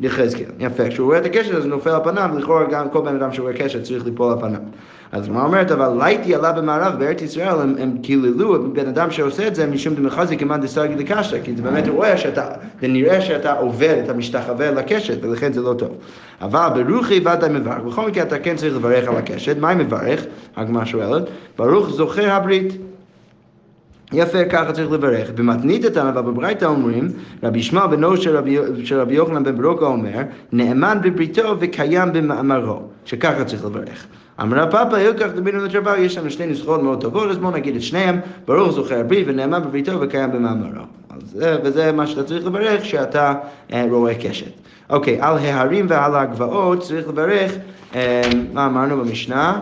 יחזקאל. 0.00 0.44
יפה, 0.58 0.88
כשהוא 0.88 1.06
רואה 1.06 1.18
את 1.18 1.24
הקשת 1.24 1.54
אז 1.54 1.64
הוא 1.64 1.70
נופל 1.70 1.90
על 1.90 2.04
פניו, 2.04 2.30
לכאורה 2.38 2.64
גם 2.70 2.90
כל 2.90 3.00
בן 3.00 3.16
אדם 3.16 3.32
שרואה 3.32 3.52
קשת 3.52 3.82
צריך 3.82 4.04
ליפול 4.04 4.32
על 4.32 4.40
פניו. 4.40 4.60
אז 5.12 5.28
מה 5.28 5.42
אומרת, 5.42 5.70
אבל 5.70 5.98
לייטי 5.98 6.34
עלה 6.34 6.52
במערב 6.52 6.98
בארץ 6.98 7.22
ישראל, 7.22 7.60
הם, 7.60 7.74
הם 7.78 7.98
קיללו 8.02 8.72
בן 8.72 8.88
אדם 8.88 9.10
שעושה 9.10 9.46
את 9.46 9.54
זה 9.54 9.66
משום 9.66 9.94
דמחזי 9.94 10.36
כמאן 10.36 10.60
דסרגי 10.60 10.94
לקשת, 10.94 11.44
כי 11.44 11.56
זה 11.56 11.62
באמת 11.62 11.88
רואה 11.88 12.16
שאתה, 12.16 12.46
זה 12.80 12.88
נראה 12.88 13.20
שאתה 13.20 13.52
עובד, 13.52 14.00
אתה 14.04 14.12
משתחווה 14.12 14.70
לקשת, 14.70 15.24
ולכן 15.24 15.52
זה 15.52 15.60
לא 15.60 15.74
טוב. 15.78 15.90
אבל 16.40 16.82
ברוכי 16.82 17.18
ודאי 17.18 17.50
מברך, 17.50 17.78
בכל 17.78 18.08
מקרה 18.08 18.22
אתה 18.22 18.38
כן 18.38 18.56
צריך 18.56 18.76
לברך 18.76 19.08
על 19.08 19.16
הקשת, 19.16 19.56
מה 19.58 19.68
היא 19.68 19.78
מברך? 19.78 20.24
הגמרא 20.56 20.84
שואלת, 20.84 21.22
ברוך 21.58 21.90
זוכר 21.90 22.30
הברית. 22.30 22.89
יפה, 24.12 24.44
ככה 24.44 24.72
צריך 24.72 24.90
לברך. 24.90 25.30
במתנית 25.30 25.96
אבל 25.96 26.22
בברייתא 26.22 26.64
אומרים, 26.64 27.08
רבי 27.42 27.58
ישמעאל 27.58 27.86
בנו 27.86 28.16
של 28.16 28.36
רבי, 28.36 28.56
של 28.84 29.00
רבי 29.00 29.14
יוחנן 29.14 29.44
בן 29.44 29.56
ברוקה 29.56 29.86
אומר, 29.86 30.22
נאמן 30.52 30.98
בבריתו 31.02 31.56
וקיים 31.60 32.12
במאמרו, 32.12 32.82
שככה 33.04 33.44
צריך 33.44 33.64
לברך. 33.64 34.06
אמרה 34.42 34.66
פאפה, 34.66 35.00
ילקח 35.00 35.26
דבינו 35.34 35.64
לתרבה, 35.64 35.98
יש 35.98 36.18
לנו 36.18 36.30
שני 36.30 36.46
נוסחאות 36.46 36.82
מאוד 36.82 37.00
טובות, 37.00 37.30
אז 37.30 37.38
בואו 37.38 37.50
נגיד 37.50 37.76
את 37.76 37.82
שניהם, 37.82 38.20
ברוך 38.46 38.72
זוכר 38.72 38.98
הברית 39.00 39.26
ונאמן 39.28 39.62
בבריתו 39.62 40.00
וקיים 40.00 40.32
במאמרו. 40.32 40.84
וזה 41.34 41.92
מה 41.92 42.06
שאתה 42.06 42.24
צריך 42.24 42.46
לברך, 42.46 42.84
שאתה 42.84 43.34
אה, 43.72 43.86
רואה 43.90 44.14
קשת. 44.14 44.50
אוקיי, 44.90 45.18
על 45.20 45.38
ההרים 45.38 45.86
ועל 45.88 46.14
הגבעות 46.14 46.80
צריך 46.80 47.08
לברך, 47.08 47.52
אה, 47.94 48.22
מה 48.52 48.66
אמרנו 48.66 48.96
במשנה? 48.96 49.60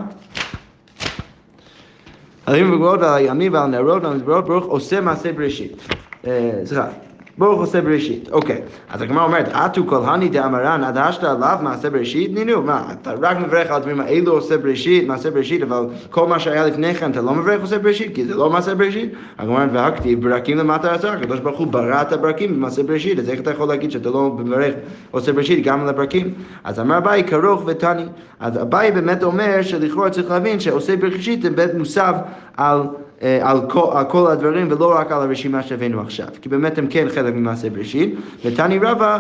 הרים 2.48 2.72
וגבעות 2.72 3.00
ועל 3.00 3.14
הימים 3.14 3.52
ועל 3.52 3.66
נערות 3.66 4.02
ועל 4.04 4.14
מזברות 4.14 4.44
ברוך 4.46 4.64
עושה 4.64 5.00
מעשה 5.00 5.32
בראשית. 5.32 5.82
אה, 6.26 6.60
סליחה. 6.64 6.88
ברוך 7.38 7.60
עושה 7.60 7.80
בראשית. 7.80 8.28
אוקיי, 8.32 8.60
אז 8.90 9.02
הגמרא 9.02 9.24
אומרת, 9.24 9.48
עטו 9.52 9.86
כל 9.86 10.00
הני 10.04 10.28
דאמרן 10.28 10.84
עד 10.84 10.98
אשתא 10.98 11.26
עליו 11.26 11.58
מעשה 11.62 11.90
בראשית? 11.90 12.34
נינו, 12.34 12.62
מה, 12.62 12.82
אתה 12.92 13.12
רק 13.20 13.36
מברך 13.36 13.70
על 13.70 13.76
הדברים 13.76 14.00
האלו 14.00 14.32
עושה 14.32 14.58
בראשית, 14.58 15.08
מעשה 15.08 15.30
בראשית, 15.30 15.62
אבל 15.62 15.86
כל 16.10 16.26
מה 16.26 16.38
שהיה 16.38 16.66
לפני 16.66 16.94
כן 16.94 17.10
אתה 17.10 17.20
לא 17.20 17.34
מברך 17.34 17.60
עושה 17.60 17.78
בראשית, 17.78 18.14
כי 18.14 18.24
זה 18.24 18.34
לא 18.34 18.50
מעשה 18.50 18.74
בראשית? 18.74 19.12
הגמרא 19.38 19.56
אומרת, 19.56 19.70
והכתיב 19.72 20.22
ברקים 20.28 20.58
למטה 20.58 20.92
רצה, 20.92 21.12
הקדוש 21.12 21.40
ברוך 21.40 21.58
הוא 21.58 21.66
ברא 21.66 22.02
את 22.02 22.12
הברקים 22.12 22.54
במעשה 22.54 22.82
בראשית, 22.82 23.18
אז 23.18 23.28
איך 23.30 23.40
אתה 23.40 23.50
יכול 23.50 23.68
להגיד 23.68 23.90
שאתה 23.90 24.10
לא 24.10 24.30
מברך 24.38 24.74
עושה 25.10 25.32
בראשית 25.32 25.64
גם 25.64 25.80
על 25.80 25.88
הברקים? 25.88 26.34
אז 26.64 26.80
אמר 26.80 26.98
אביי, 26.98 27.24
כרוך 27.24 27.62
ותני. 27.66 28.04
אז 28.40 28.62
אביי 28.62 28.92
באמת 28.92 29.22
אומר 29.22 29.62
שלכאורה 29.62 30.10
צריך 30.10 30.30
להבין 30.30 30.60
שעושה 30.60 30.96
בראשית 30.96 31.42
זה 31.42 31.50
באמת 31.50 31.74
מוסב 31.74 32.14
על... 32.56 32.80
אה, 33.22 33.50
על 33.50 33.70
כל, 33.70 33.90
על 33.92 34.04
כל 34.04 34.30
הדברים 34.30 34.68
ולא 34.70 34.94
רק 34.98 35.12
על 35.12 35.22
הרשימה 35.22 35.62
שהבאנו 35.62 36.00
עכשיו, 36.00 36.26
כי 36.42 36.48
באמת 36.48 36.78
הם 36.78 36.86
כן 36.90 37.06
חלק 37.08 37.34
ממעשה 37.34 37.70
בראשית, 37.70 38.14
ותני 38.44 38.76
עזרא, 38.76 39.18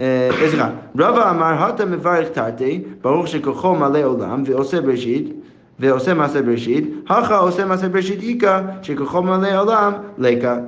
אה, 0.00 0.30
רבא 0.98 1.30
אמר, 1.30 1.68
אתה 1.68 1.84
מברך 1.84 2.28
תרתי, 2.28 2.84
ברוך 3.02 3.28
שכוחו 3.28 3.74
מלא 3.74 4.04
עולם, 4.04 4.42
ועושה 4.46 4.80
בראשית, 4.80 5.32
ועושה 5.78 6.14
מעשה 6.14 6.42
בראשית, 6.42 6.94
הכה 7.08 7.36
עושה 7.38 7.64
מעשה 7.64 7.88
בראשית 7.88 8.22
איכה, 8.22 8.62
שכוחו 8.82 9.22
מלא 9.22 9.60
עולם, 9.60 9.92
לקה. 10.18 10.58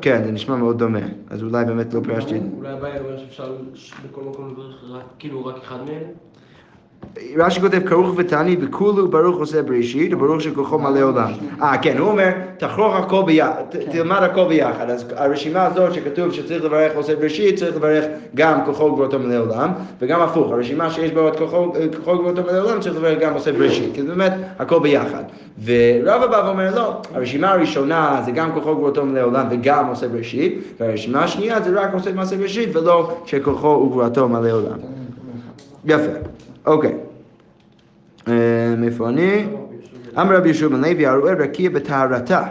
כן, 0.00 0.22
זה 0.24 0.32
נשמע 0.32 0.56
מאוד 0.56 0.78
דומה, 0.78 0.98
אז 1.30 1.42
אולי 1.42 1.64
באמת 1.64 1.94
לא 1.94 2.00
פירשתי. 2.04 2.40
אולי 2.56 2.72
הבעיה 2.72 3.00
אומר 3.00 3.18
שאפשר 3.18 3.52
בכל 4.10 4.20
מקום 4.20 4.48
לברך 4.48 5.02
כאילו 5.18 5.46
רק 5.46 5.56
אחד 5.62 5.76
מהם? 5.86 6.02
רש"י 7.36 7.60
כותב 7.60 7.80
כרוך 7.86 8.14
ותעני 8.16 8.56
וכולו 8.60 9.08
ברוך 9.08 9.38
עושה 9.38 9.62
בראשית 9.62 10.14
וברוך 10.14 10.40
שכוחו 10.40 10.78
מלא 10.78 11.02
עולם. 11.02 11.32
אה 11.62 11.78
כן, 11.82 11.98
הוא 11.98 12.08
אומר 12.08 12.30
תחרוך 12.58 12.96
הכל 12.96 13.22
ביחד, 13.26 13.62
תלמד 13.90 14.22
הכל 14.22 14.48
ביחד. 14.48 14.90
אז 14.90 15.04
הרשימה 15.16 15.66
הזאת 15.66 15.94
שכתוב 15.94 16.32
שצריך 16.32 16.64
לברך 16.64 16.96
עושה 16.96 17.16
בראשית, 17.16 17.56
צריך 17.56 17.76
לברך 17.76 18.04
גם 18.34 18.64
כוחו 18.64 18.92
גבורתו 18.92 19.18
מלא 19.18 19.38
עולם, 19.38 19.70
וגם 20.00 20.20
הפוך, 20.20 20.52
הרשימה 20.52 20.90
שיש 20.90 21.12
בה 21.12 21.28
את 21.28 21.36
כוחו 21.96 22.18
גבורתו 22.18 22.42
מלא 22.42 22.62
עולם, 22.62 22.80
צריך 22.80 22.96
לברך 22.96 23.18
גם 23.20 23.34
עושה 23.34 23.52
בראשית, 23.52 23.94
כי 23.94 24.02
זה 24.02 24.08
באמת 24.08 24.32
הכל 24.58 24.78
ביחד. 24.78 25.22
ורב 25.64 26.22
הבא 26.22 26.48
אומר 26.48 26.74
לא, 26.74 27.02
הרשימה 27.14 27.52
הראשונה 27.52 28.22
זה 28.24 28.30
גם 28.30 28.52
כוחו 28.52 28.76
גבורתו 28.76 29.06
מלא 29.06 29.20
עולם 29.20 29.46
וגם 29.50 29.86
עושה 29.86 30.08
בראשית, 30.08 30.76
והרשימה 30.80 31.24
השנייה 31.24 31.60
זה 31.60 31.80
רק 31.80 31.94
עושה 31.94 32.12
מעשה 32.12 32.36
בראשית 32.36 32.76
ולא 32.76 33.16
שכוחו 33.26 33.66
וגבורתו 33.66 34.28
מלא 34.28 34.50
עולם. 34.50 34.78
יפה. 35.84 36.40
אוקיי. 36.66 36.94
מאיפה 38.78 39.08
אני? 39.08 39.44
אמר 40.20 40.36
רבי 40.36 40.48
יהושע 40.48 40.68
בן 40.68 40.80
לוי, 40.80 41.06
הרואה 41.06 41.32
רקיע 41.32 41.70
בטהרתה. 41.70 42.42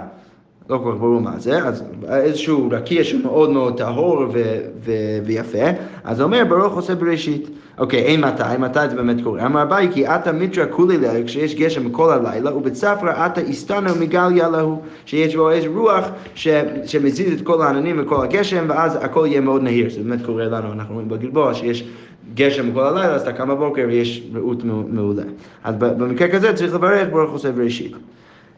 לא 0.70 0.78
כל 0.84 0.92
כך 0.92 0.98
ברור 1.00 1.22
מה 1.22 1.40
זה, 1.40 1.58
אז 1.68 1.84
איזשהו 2.10 2.68
רקיע 2.72 3.04
שמאוד 3.04 3.50
מאוד 3.50 3.78
טהור 3.78 4.26
ו- 4.34 4.60
ו- 4.86 5.20
ויפה, 5.26 5.66
אז 6.04 6.22
אומר 6.22 6.44
ברוך 6.50 6.76
עושה 6.76 6.96
בראשית. 6.96 7.50
אוקיי, 7.78 8.00
אין 8.00 8.22
מתי, 8.22 8.44
מתי 8.60 8.90
זה 8.90 8.96
באמת 8.96 9.24
קורה? 9.24 9.46
אמר 9.46 9.62
אביי 9.64 9.90
כי 9.94 10.06
עתה 10.06 10.32
מיתרא 10.32 10.66
כולי 10.70 10.98
לילה, 10.98 11.24
כשיש 11.26 11.56
גשם 11.56 11.90
כל 11.90 12.12
הלילה, 12.12 12.56
ובצפרא 12.56 13.26
עתה 13.26 13.42
הסתנו 13.42 13.96
מגליה 14.00 14.50
להו, 14.50 14.82
שיש 15.06 15.36
בו 15.36 15.52
איזה 15.52 15.68
רוח 15.68 16.06
ש- 16.36 16.48
שמזיז 16.86 17.40
את 17.40 17.46
כל 17.46 17.62
העננים 17.62 17.96
וכל 18.04 18.24
הגשם, 18.24 18.66
ואז 18.70 18.98
הכל 19.02 19.26
יהיה 19.28 19.42
מאוד 19.42 19.64
נהיר, 19.64 19.90
זה 19.90 20.04
באמת 20.04 20.26
קורה 20.26 20.46
לנו, 20.46 20.74
אנחנו 20.74 20.94
רואים 20.94 21.10
בגלבוע 21.10 21.54
שיש 21.54 21.88
גשם 22.40 22.72
כל 22.74 22.84
הלילה, 22.84 23.16
אז 23.16 23.22
אתה 23.22 23.34
קם 23.34 23.50
בבוקר 23.50 23.86
ויש 23.88 24.24
רעות 24.36 24.64
מעולה. 24.64 25.24
אז 25.64 25.76
במקרה 25.80 26.28
כזה 26.28 26.54
צריך 26.54 26.76
לברך 26.76 27.08
ברוך 27.12 27.32
עושה 27.32 27.52
בראשית. 27.52 27.92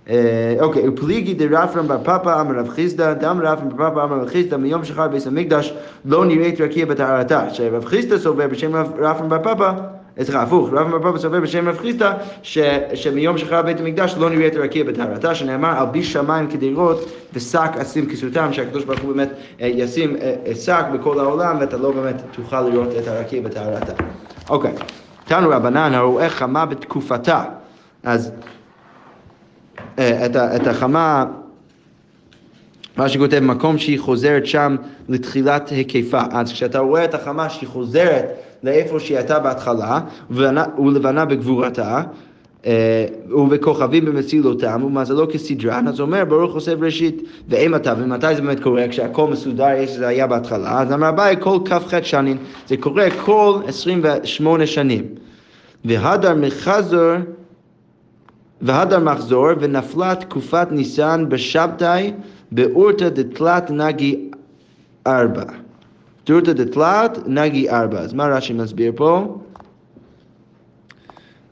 אה, 0.10 0.56
אוקיי, 0.60 0.90
ופליגי 0.90 1.34
דרפרם 1.34 1.88
פפא 2.04 2.42
אמר 2.42 2.60
רב 2.60 2.70
חיסדא, 2.70 3.14
דם 3.14 3.40
רפרם 3.44 3.70
בר 3.70 3.90
פפא 3.90 4.04
אמר 4.04 4.16
רב 4.16 4.28
חיסדא, 4.28 4.58
מיום 4.58 4.86
שחר 4.86 5.08
בית 5.08 5.28
המקדש 5.28 5.74
לא 6.06 6.26
נראית 6.26 6.62
רקיע 6.62 6.86
בטהרתה. 6.86 7.50
שרב 7.50 7.86
חיסדא 7.86 8.18
סובר 8.18 8.48
בשם 8.48 8.76
רפרם 8.76 9.30
בר 9.30 9.40
פפא, 9.40 9.72
סליחה, 10.20 10.42
הפוך, 10.42 10.70
בר 10.70 11.00
פפא 11.00 11.18
סובר 11.18 11.40
בשם 11.40 11.70
רב 11.70 11.78
חיסדא, 11.78 12.14
שמיום 12.94 13.38
שחר 13.38 13.62
בית 13.62 13.80
המקדש 13.80 14.16
לא 14.18 14.30
נראית 14.30 14.56
רקיע 14.56 14.84
בטהרתה, 14.84 15.36
שנאמר 15.36 15.80
על 15.80 15.86
בי 15.86 16.04
שמיים 16.04 16.48
כדירות 16.48 17.12
ושק 17.34 17.70
אשים 17.82 18.06
כסותם, 18.06 18.54
שהקדוש 18.54 18.84
ברוך 18.84 19.00
הוא 19.00 19.14
באמת 19.14 19.30
אה, 19.62 19.68
ישים 19.68 20.16
אה, 20.16 20.56
שק 20.56 20.86
בכל 20.94 21.20
העולם 21.20 21.58
ואתה 21.60 21.78
לא 21.78 21.92
באמת 21.92 22.16
תוכל 22.32 22.62
לראות 22.62 22.90
את 23.00 23.08
הרקיע 23.08 23.42
בטהרתה. 23.42 23.94
אוקיי, 24.50 24.74
תנו 25.26 25.50
רבנן 25.50 25.94
הרואה 25.94 26.30
חמה 26.30 26.66
בתקופתה. 26.66 27.44
אז 28.04 28.32
אה, 30.00 30.26
את 30.56 30.68
החמה, 30.68 31.26
מה 32.98 33.10
שכותב, 33.10 33.40
מקום 33.40 33.78
שהיא 33.78 34.00
חוזרת 34.00 34.46
שם 34.46 34.76
לתחילת 35.10 35.70
היקפה. 35.70 36.22
אז 36.32 36.52
כשאתה 36.52 36.80
רואה 36.80 37.06
את 37.06 37.14
החמה 37.14 37.50
שהיא 37.50 37.70
חוזרת 37.70 38.26
לאיפה 38.64 39.00
שהיא 39.00 39.18
הייתה 39.18 39.40
בהתחלה, 39.40 40.00
ולבנה 40.30 41.26
בגבורתה, 41.26 42.02
אה, 42.66 43.06
ובכוכבים 43.30 44.06
במצילותם, 44.06 44.84
ומזלו 44.84 45.28
כסדרן, 45.32 45.88
אז 45.88 46.00
אומר 46.00 46.26
ברוך 46.26 46.54
עושה 46.54 46.76
בראשית, 46.76 47.22
ואימתה, 47.50 47.94
ומתי 47.98 48.36
זה 48.36 48.42
באמת 48.42 48.60
קורה? 48.60 48.88
כשהכל 48.88 49.28
מסודר, 49.28 49.70
יש 49.78 49.90
שזה 49.90 50.08
היה 50.08 50.28
בהתחלה, 50.28 50.82
אז 50.82 50.94
אמר 50.94 51.10
אביי 51.10 51.36
כל 51.40 51.58
כ"ח 51.66 52.04
שנים, 52.04 52.38
זה 52.68 52.78
קורה 52.78 53.08
כל 53.26 53.60
28 53.68 54.66
שנים. 54.66 55.06
והדר 55.86 56.36
מחזור 56.36 57.12
והדר 58.62 59.00
מחזור 59.00 59.48
ונפלה 59.60 60.16
תקופת 60.16 60.68
ניסן 60.72 61.26
בשבתאי 61.30 62.14
באורתא 62.52 63.10
דתלת 63.10 63.72
נגי 63.72 64.30
ארבע. 65.08 65.44
אורתא 66.30 66.54
דתלת 66.54 67.20
נגי 67.28 67.70
ארבע. 67.70 68.00
אז 68.00 68.14
מה 68.14 68.28
רש"י 68.28 68.54
מסביר 68.54 68.92
פה? 68.96 69.38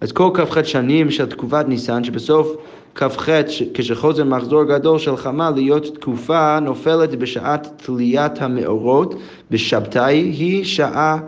אז 0.01 0.12
כל 0.12 0.29
כ"ח 0.34 0.63
שנים 0.63 1.12
של 1.12 1.25
תקופת 1.25 1.65
ניסן, 1.67 2.03
שבסוף 2.03 2.55
כ"ח, 2.95 3.29
כשחוזר 3.73 4.23
מחזור 4.23 4.63
גדול 4.63 4.99
של 4.99 5.17
חמה, 5.17 5.51
להיות 5.51 5.95
תקופה 5.95 6.60
נופלת 6.60 7.15
בשעת 7.15 7.67
תליית 7.86 8.41
המאורות, 8.41 9.15
בשבתאי 9.51 10.15
היא 10.15 10.63
שעה 10.63 11.19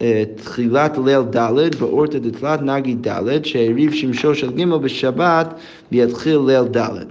אה, 0.00 0.24
תחילת 0.36 0.98
ליל 1.04 1.22
ד' 1.22 1.76
באורתא 1.80 2.18
דתלת 2.18 2.62
נגי 2.62 2.94
ד', 2.94 3.44
שהריב 3.44 3.92
שמשו 3.92 4.34
של 4.34 4.50
ג' 4.52 4.64
בשבת 4.64 5.54
ויתחיל 5.92 6.38
ליל 6.46 6.64
ד'. 6.64 7.04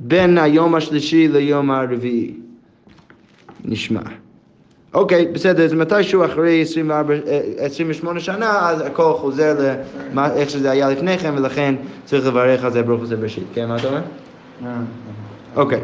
בין 0.00 0.38
היום 0.38 0.74
השלישי 0.74 1.28
ליום 1.28 1.70
הרביעי. 1.70 2.47
נשמע. 3.64 4.00
אוקיי, 4.94 5.26
בסדר, 5.32 5.64
אז 5.64 5.72
מתישהו 5.74 6.24
אחרי 6.24 6.62
24, 6.62 7.14
28 7.58 8.18
אה, 8.18 8.24
שנה, 8.24 8.70
אז 8.70 8.80
הכל 8.80 9.12
חוזר 9.12 9.74
לאיך 10.14 10.50
שזה 10.50 10.70
היה 10.70 10.90
לפני 10.90 11.18
כן, 11.18 11.34
ולכן 11.36 11.74
צריך 12.04 12.26
לברך 12.26 12.64
על 12.64 12.72
זה 12.72 12.82
ברוך 12.82 13.04
זה 13.04 13.16
בראשית. 13.16 13.44
כן, 13.54 13.68
מה 13.68 13.76
אתה 13.76 13.88
אומר? 13.88 14.00
אה, 14.66 14.70
אוקיי. 15.56 15.80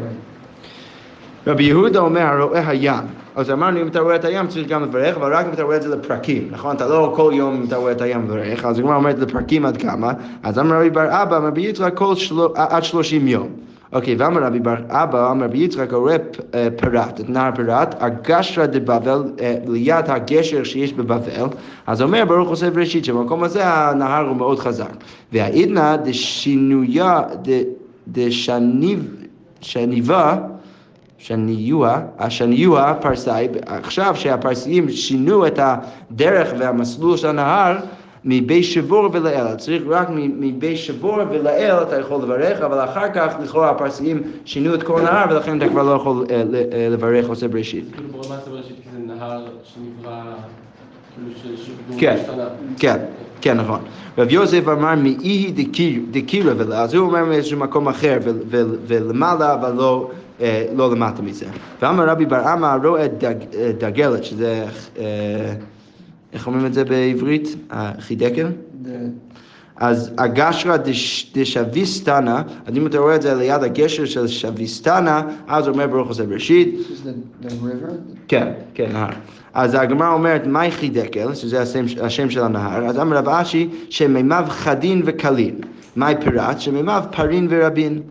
רבי 1.47 1.63
יהודה 1.63 1.99
אומר, 1.99 2.21
הרואה 2.21 2.69
הים. 2.69 3.03
אז 3.35 3.51
אמרנו, 3.51 3.81
אם 3.81 3.87
אתה 3.87 3.99
רואה 3.99 4.15
את 4.15 4.25
הים 4.25 4.47
צריך 4.47 4.67
גם 4.67 4.83
לברך, 4.83 5.15
אבל 5.17 5.33
רק 5.33 5.45
אם 5.45 5.53
אתה 5.53 5.63
רואה 5.63 5.77
את 5.77 5.81
זה 5.81 5.95
לפרקים, 5.95 6.47
נכון? 6.51 6.75
אתה 6.75 6.87
לא 6.87 7.13
כל 7.15 7.31
יום 7.35 7.55
אם 7.55 7.65
אתה 7.67 7.75
רואה 7.75 7.91
את 7.91 8.01
הים 8.01 8.23
מברך, 8.23 8.65
אז 8.65 8.79
הגמרא 8.79 8.95
אומרת 8.95 9.19
לפרקים 9.19 9.65
עד 9.65 9.77
כמה, 9.77 10.13
אז 10.43 10.59
אמר 10.59 10.75
רבי 10.75 10.89
בר 10.89 11.21
אבא, 11.23 11.37
רבי 11.37 11.61
יצחק 11.61 11.93
כל. 11.93 12.13
עד 12.55 12.83
שלושים 12.83 13.27
יום. 13.27 13.49
אוקיי, 13.95 14.15
ואמר 14.15 14.43
רבי 14.43 14.59
בר 14.59 14.75
אבא, 14.89 15.31
אמר 15.31 15.45
רבי 15.45 15.57
יצחק, 15.57 15.93
רואה 15.93 16.15
אה, 16.53 16.67
פרת, 16.77 17.19
את 17.19 17.29
נהר 17.29 17.51
פרת, 17.55 18.03
הגשרה 18.03 18.67
דבבל, 18.67 19.23
אה, 19.41 19.55
ליד 19.67 20.09
הגשר 20.09 20.63
שיש 20.63 20.93
בבבל, 20.93 21.45
אז 21.87 22.01
אומר 22.01 22.25
ברוך 22.25 22.49
עושה 22.49 22.69
בראשית, 22.69 23.05
שבמקום 23.05 23.43
הזה 23.43 23.67
הנהר 23.67 24.27
הוא 24.27 24.35
מאוד 24.35 24.59
חזק. 24.59 24.91
והעידנא 25.31 25.95
דשינויה, 25.95 27.21
דשניבה, 28.07 30.37
שניוע, 31.17 31.99
השניוע 32.19 32.93
פרסאי, 33.01 33.47
עכשיו 33.65 34.15
שהפרסאים 34.15 34.89
שינו 34.89 35.47
את 35.47 35.59
הדרך 35.61 36.53
והמסלול 36.59 37.17
של 37.17 37.27
הנהר 37.27 37.77
מבי 38.25 38.63
שבור 38.63 39.09
ולאל, 39.13 39.55
צריך 39.55 39.83
רק 39.87 40.07
מבי 40.13 40.77
שבור 40.77 41.17
ולאל 41.31 41.83
אתה 41.83 41.99
יכול 41.99 42.21
לברך, 42.23 42.61
אבל 42.61 42.83
אחר 42.83 43.13
כך 43.13 43.35
לכאורה 43.43 43.69
הפרסאים 43.69 44.21
שינו 44.45 44.75
את 44.75 44.83
כל 44.83 44.99
הנהר 44.99 45.25
ולכן 45.29 45.57
אתה 45.57 45.69
כבר 45.69 45.83
לא 45.83 45.91
יכול 45.91 46.25
אה, 46.29 46.35
אה, 46.35 46.87
לברך 46.89 47.29
עושה 47.29 47.47
בראשית. 47.47 47.85
כאילו 47.93 48.09
ברמת 48.09 48.47
בראשית 48.47 48.75
כי 48.83 48.89
זה 48.91 49.13
נהר 49.13 49.45
שנברא, 49.63 50.21
כאילו 51.41 51.99
כן, 51.99 52.17
כן. 52.77 52.97
כן, 53.41 53.57
נכון. 53.57 53.79
רב 54.17 54.31
יוסף 54.31 54.67
אמר 54.67 54.95
מאיהי 54.95 55.53
דקירה 56.11 56.53
ולה, 56.57 56.81
אז 56.81 56.93
הוא 56.93 57.07
אומר 57.07 57.25
מאיזשהו 57.25 57.59
מקום 57.59 57.87
אחר 57.87 58.17
ולמעלה, 58.87 59.53
אבל 59.53 59.71
לא... 59.71 60.09
אה, 60.41 60.65
לא 60.75 60.91
למטה 60.91 61.21
מזה. 61.21 61.45
ואמר 61.81 62.09
רבי 62.09 62.25
בר 62.25 62.53
אמה 62.53 62.77
רואה 62.83 63.07
דג, 63.07 63.35
אה, 63.57 63.71
דגלת, 63.77 64.23
שזה, 64.23 64.65
איך 66.35 66.47
אומרים 66.47 66.65
את 66.65 66.73
זה 66.73 66.83
בעברית? 66.83 67.55
חידקל? 67.99 68.47
אז 69.77 70.11
הגשרה 70.17 70.75
דשוויסטנה, 71.33 72.41
אז 72.65 72.77
אם 72.77 72.87
אתה 72.87 72.99
רואה 72.99 73.15
את 73.15 73.21
זה 73.21 73.35
ליד 73.35 73.63
הגשר 73.63 74.05
של 74.05 74.27
שוויסטנה, 74.27 75.21
אז 75.47 75.67
אומר 75.67 75.87
ברוך 75.87 76.07
עושה 76.07 76.25
בראשית. 76.25 76.75
כן, 78.27 78.51
כן, 78.73 78.91
נהר. 78.91 79.09
אז 79.53 79.73
הגמרא 79.73 80.13
אומרת, 80.13 80.47
מהי 80.47 80.71
חידקל, 80.71 81.33
שזה 81.33 81.61
השם, 81.61 81.85
השם 82.01 82.29
של 82.29 82.43
הנהר, 82.43 82.85
אז 82.85 82.99
אמר 82.99 83.17
רב 83.17 83.29
אשי, 83.29 83.69
שמימיו 83.89 84.45
חדין 84.49 85.01
וקלין. 85.05 85.55
מהי 85.95 86.15
פירת? 86.23 86.61
שמימיו 86.61 87.03
פרין 87.11 87.47
ורבין. 87.49 88.01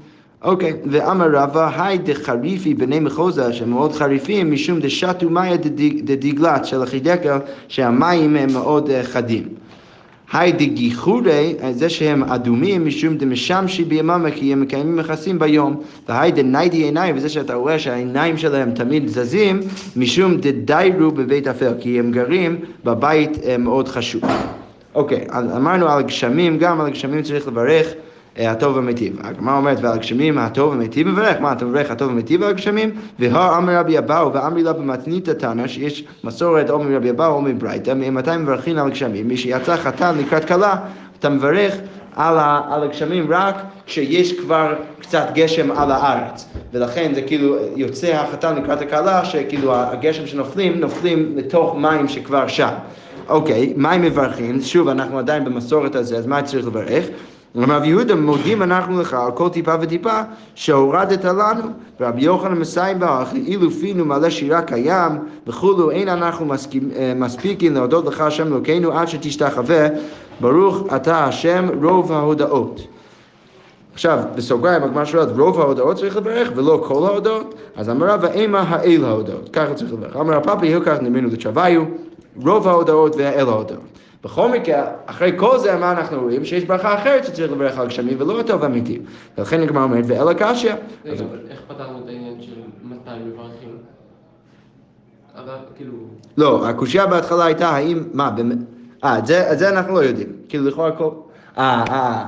אוקיי, 0.44 0.72
ואמר 0.86 1.30
רבא, 1.32 1.70
היי 1.82 1.98
דחריפי 1.98 2.74
בני 2.74 3.00
מחוזה, 3.00 3.52
שהם 3.52 3.70
מאוד 3.70 3.92
חריפים, 3.92 4.52
משום 4.52 4.80
דשתו 4.80 5.30
מאיה 5.30 5.56
דדיגלת 6.02 6.64
של 6.64 6.82
החידקל, 6.82 7.38
שהמים 7.68 8.36
הם 8.36 8.52
מאוד 8.52 8.90
אה, 8.90 9.02
חדים. 9.02 9.48
היי 10.32 10.52
דגיחורי, 10.52 11.54
זה 11.70 11.88
שהם 11.88 12.24
אדומים, 12.24 12.86
משום 12.86 13.16
דמשמשי 13.16 13.84
ביממה, 13.84 14.30
כי 14.30 14.52
הם 14.52 14.60
מקיימים 14.60 14.96
מכסים 14.96 15.38
ביום. 15.38 15.80
והי 16.08 16.32
דניידי 16.32 16.76
עיניים, 16.76 17.16
וזה 17.16 17.28
שאתה 17.28 17.54
רואה 17.54 17.78
שהעיניים 17.78 18.36
שלהם 18.36 18.70
תמיד 18.70 19.08
זזים, 19.08 19.60
משום 19.96 20.36
דדיירו 20.36 21.10
בבית 21.10 21.48
אפל, 21.48 21.72
כי 21.80 21.98
הם 21.98 22.10
גרים 22.10 22.56
בבית 22.84 23.38
אה, 23.44 23.58
מאוד 23.58 23.88
חשוב. 23.88 24.22
אוקיי, 24.94 25.26
אמרנו 25.56 25.88
על 25.88 26.02
גשמים, 26.02 26.58
גם 26.58 26.80
על 26.80 26.90
גשמים 26.90 27.22
צריך 27.22 27.48
לברך. 27.48 27.86
אה, 28.38 28.50
הטוב 28.50 28.76
והמיטיב. 28.76 29.16
הגמרא 29.22 29.56
אומרת, 29.56 29.78
ועל 29.80 29.92
הגשמים 29.92 30.38
הטוב 30.38 30.70
והמיטיב 30.70 31.08
מברך, 31.08 31.40
מה 31.40 31.52
אתה 31.52 31.64
מברך 31.64 31.90
הטוב 31.90 32.08
והמיטיב 32.08 32.42
על 32.42 32.50
הגשמים? 32.50 32.90
והא 33.18 33.58
אמר 33.58 33.78
רבי 33.78 33.98
אבאו 33.98 34.32
ואמרי 34.32 34.62
לה 34.62 34.72
במתנית 34.72 35.28
תנא, 35.28 35.66
שיש 35.66 36.04
מסורת 36.24 36.70
או 36.70 36.78
מרבי 36.78 37.10
אבאו 37.10 37.32
או 37.32 37.42
מברייתא, 37.42 37.90
ממתי 37.90 38.36
מברכים 38.36 38.78
על 38.78 38.86
הגשמים? 38.86 39.28
מי 39.28 39.36
שיצא 39.36 39.76
חתן 39.76 40.18
לקראת 40.18 40.44
כלה, 40.44 40.76
אתה 41.18 41.28
מברך 41.28 41.76
על 42.16 42.82
הגשמים 42.82 43.26
רק 43.32 43.54
כשיש 43.86 44.40
כבר 44.40 44.74
קצת 45.00 45.26
גשם 45.34 45.70
על 45.70 45.90
הארץ. 45.90 46.48
ולכן 46.72 47.12
זה 47.14 47.22
כאילו 47.22 47.56
יוצא 47.76 48.06
החתן 48.06 48.56
לקראת 48.56 48.80
הכלה, 48.80 49.24
שכאילו 49.24 49.74
הגשם 49.74 50.26
שנופלים, 50.26 50.80
נופלים 50.80 51.32
לתוך 51.36 51.76
מים 51.76 52.08
שכבר 52.08 52.46
שם. 52.46 52.68
אוקיי, 53.28 53.72
מה 53.76 53.92
הם 53.92 54.02
מברכים? 54.02 54.60
שוב, 54.60 54.88
אנחנו 54.88 55.18
עדיין 55.18 55.44
במסורת 55.44 55.94
הזה, 55.94 56.18
אז 56.18 56.26
מה 56.26 56.42
צריך 56.42 56.66
לברך? 56.66 57.04
רב 57.56 57.84
יהודה, 57.84 58.14
מודים 58.14 58.62
אנחנו 58.62 59.00
לך 59.00 59.14
על 59.14 59.30
כל 59.32 59.48
טיפה 59.48 59.74
וטיפה 59.80 60.20
שהורדת 60.54 61.24
לנו. 61.24 61.62
ורבי 62.00 62.22
יוחנן 62.22 62.58
מסיים 62.58 62.98
בה, 62.98 63.24
אילו 63.34 63.70
פינו 63.70 64.04
מלא 64.04 64.30
שירה 64.30 64.62
קיים 64.62 65.12
וכולו, 65.46 65.90
אין 65.90 66.08
אנחנו 66.08 66.52
אה, 66.52 67.12
מספיקים 67.16 67.74
להודות 67.74 68.06
לך 68.06 68.20
השם 68.20 68.46
אלוקינו 68.46 68.92
עד 68.92 69.08
שתשתחווה, 69.08 69.86
ברוך 70.40 70.94
אתה 70.96 71.24
השם 71.24 71.68
רוב 71.82 72.12
ההודאות. 72.12 72.80
עכשיו, 73.92 74.18
בסוגריים, 74.34 74.82
הגמרא 74.82 75.04
שואלת, 75.04 75.28
רוב 75.38 75.60
ההודעות 75.60 75.96
צריך 75.96 76.16
לברך 76.16 76.50
ולא 76.56 76.84
כל 76.86 77.06
ההודעות? 77.06 77.54
אז 77.76 77.90
אמרה 77.90 78.16
ואימה 78.20 78.60
האל 78.60 79.04
ההודעות, 79.04 79.48
ככה 79.52 79.74
צריך 79.74 79.92
לברך. 79.92 80.16
אמר 80.16 80.36
הפאפי 80.36 80.66
הילקח 80.66 80.96
נמינו 81.02 81.28
לצ'וויו, 81.28 81.82
רוב 82.42 82.68
ההודעות 82.68 83.16
והאל 83.16 83.48
ההודעות. 83.48 83.94
בכל 84.24 84.48
מקרה, 84.48 84.84
אחרי 85.06 85.32
כל 85.36 85.58
זה, 85.58 85.76
מה 85.76 85.92
אנחנו 85.92 86.22
רואים? 86.22 86.44
שיש 86.44 86.64
ברכה 86.64 86.94
אחרת 86.94 87.24
שצריך 87.24 87.52
לברך 87.52 87.78
על 87.78 87.86
גשמים 87.86 88.20
ולא 88.20 88.40
הטוב 88.40 88.62
האמיתי. 88.62 89.00
ולכן 89.38 89.62
הגמרא 89.62 89.82
אומרת, 89.82 90.04
ואלה 90.08 90.34
קשיא. 90.34 90.72
רגע, 91.04 91.24
אבל 91.24 91.38
איך 91.50 91.60
פתרנו 91.68 91.98
את 91.98 92.08
העניין 92.08 92.42
של 92.42 92.60
מתי 92.82 93.10
מברכים? 93.26 93.76
אבל 95.36 95.56
כאילו, 95.76 95.92
לא, 96.36 96.68
הקושייה 96.68 97.06
בהתחלה 97.06 97.44
הייתה 97.44 97.68
האם, 97.68 98.02
מה, 98.12 98.30
באמת, 98.30 98.58
אה, 99.04 99.18
את 99.52 99.58
זה 99.58 99.68
אנחנו 99.68 99.94
לא 99.94 100.04
יודעים. 100.04 100.28
כאילו 100.48 100.64
לכאורה 100.64 100.92
כל... 100.92 101.10
אה, 101.58 101.84
אה, 101.88 102.24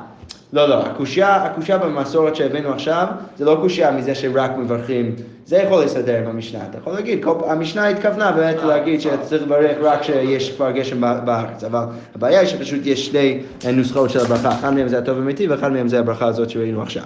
לא, 0.52 0.68
לא, 0.68 0.86
הקושייה, 0.86 1.36
הקושייה 1.44 1.78
במסורת 1.78 2.36
שהבאנו 2.36 2.72
עכשיו, 2.72 3.06
זה 3.36 3.44
לא 3.44 3.58
קושייה 3.60 3.90
מזה 3.90 4.14
שרק 4.14 4.50
מברכים, 4.56 5.14
זה 5.46 5.56
יכול 5.56 5.80
להסתדר 5.80 6.18
עם 6.18 6.26
המשנה. 6.26 6.60
אתה 6.70 6.78
יכול 6.78 6.92
להגיד, 6.92 7.24
כל, 7.24 7.34
המשנה 7.46 7.88
התכוונה 7.88 8.32
באמת 8.32 8.56
להגיד 8.62 9.00
שצריך 9.00 9.42
לברך 9.42 9.76
רק 9.82 10.00
כשיש 10.00 10.56
כבר 10.56 10.70
גשם 10.70 11.00
בארץ, 11.00 11.64
אבל 11.64 11.84
הבעיה 12.14 12.40
היא 12.40 12.48
שפשוט 12.48 12.80
יש 12.84 13.06
שני 13.06 13.40
אה, 13.66 13.72
נוסחאות 13.72 14.10
של 14.10 14.20
הברכה, 14.20 14.48
אחד 14.48 14.74
מהם 14.74 14.88
זה 14.88 14.98
הטוב 14.98 15.18
האמיתי 15.18 15.46
ואחד 15.46 15.72
מהם 15.72 15.88
זה 15.88 15.98
הברכה 15.98 16.26
הזאת 16.26 16.50
שראינו 16.50 16.82
עכשיו. 16.82 17.04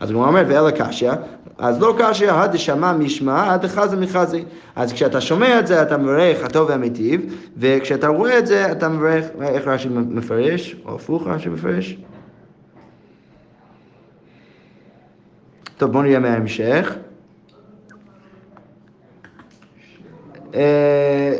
אז 0.00 0.10
הוא 0.10 0.24
אומר, 0.24 0.42
ואלה 0.48 0.70
קשיא, 0.72 1.10
אז 1.58 1.80
לא 1.80 1.94
קשיא, 1.98 2.32
הדשמע 2.32 2.92
משמע, 2.92 3.52
הדחזה 3.52 3.96
מחזי. 3.96 4.44
אז 4.76 4.92
כשאתה 4.92 5.20
שומע 5.20 5.58
את 5.58 5.66
זה, 5.66 5.82
אתה 5.82 5.96
מברך 5.96 6.44
הטוב 6.44 6.68
והמיטיב, 6.68 7.34
וכשאתה 7.58 8.08
רואה 8.08 8.38
את 8.38 8.46
זה, 8.46 8.72
אתה 8.72 8.88
מברך, 8.88 9.24
איך 9.42 9.66
רש"י 9.68 9.88
מפרש? 9.88 10.76
או 10.86 10.94
הפוך 10.94 11.26
רש"י 11.26 11.48
מפרש? 11.48 11.96
טוב, 15.76 15.92
בואו 15.92 16.02
נראה 16.02 16.18
מההמשך. 16.18 16.94
אה, 20.54 21.36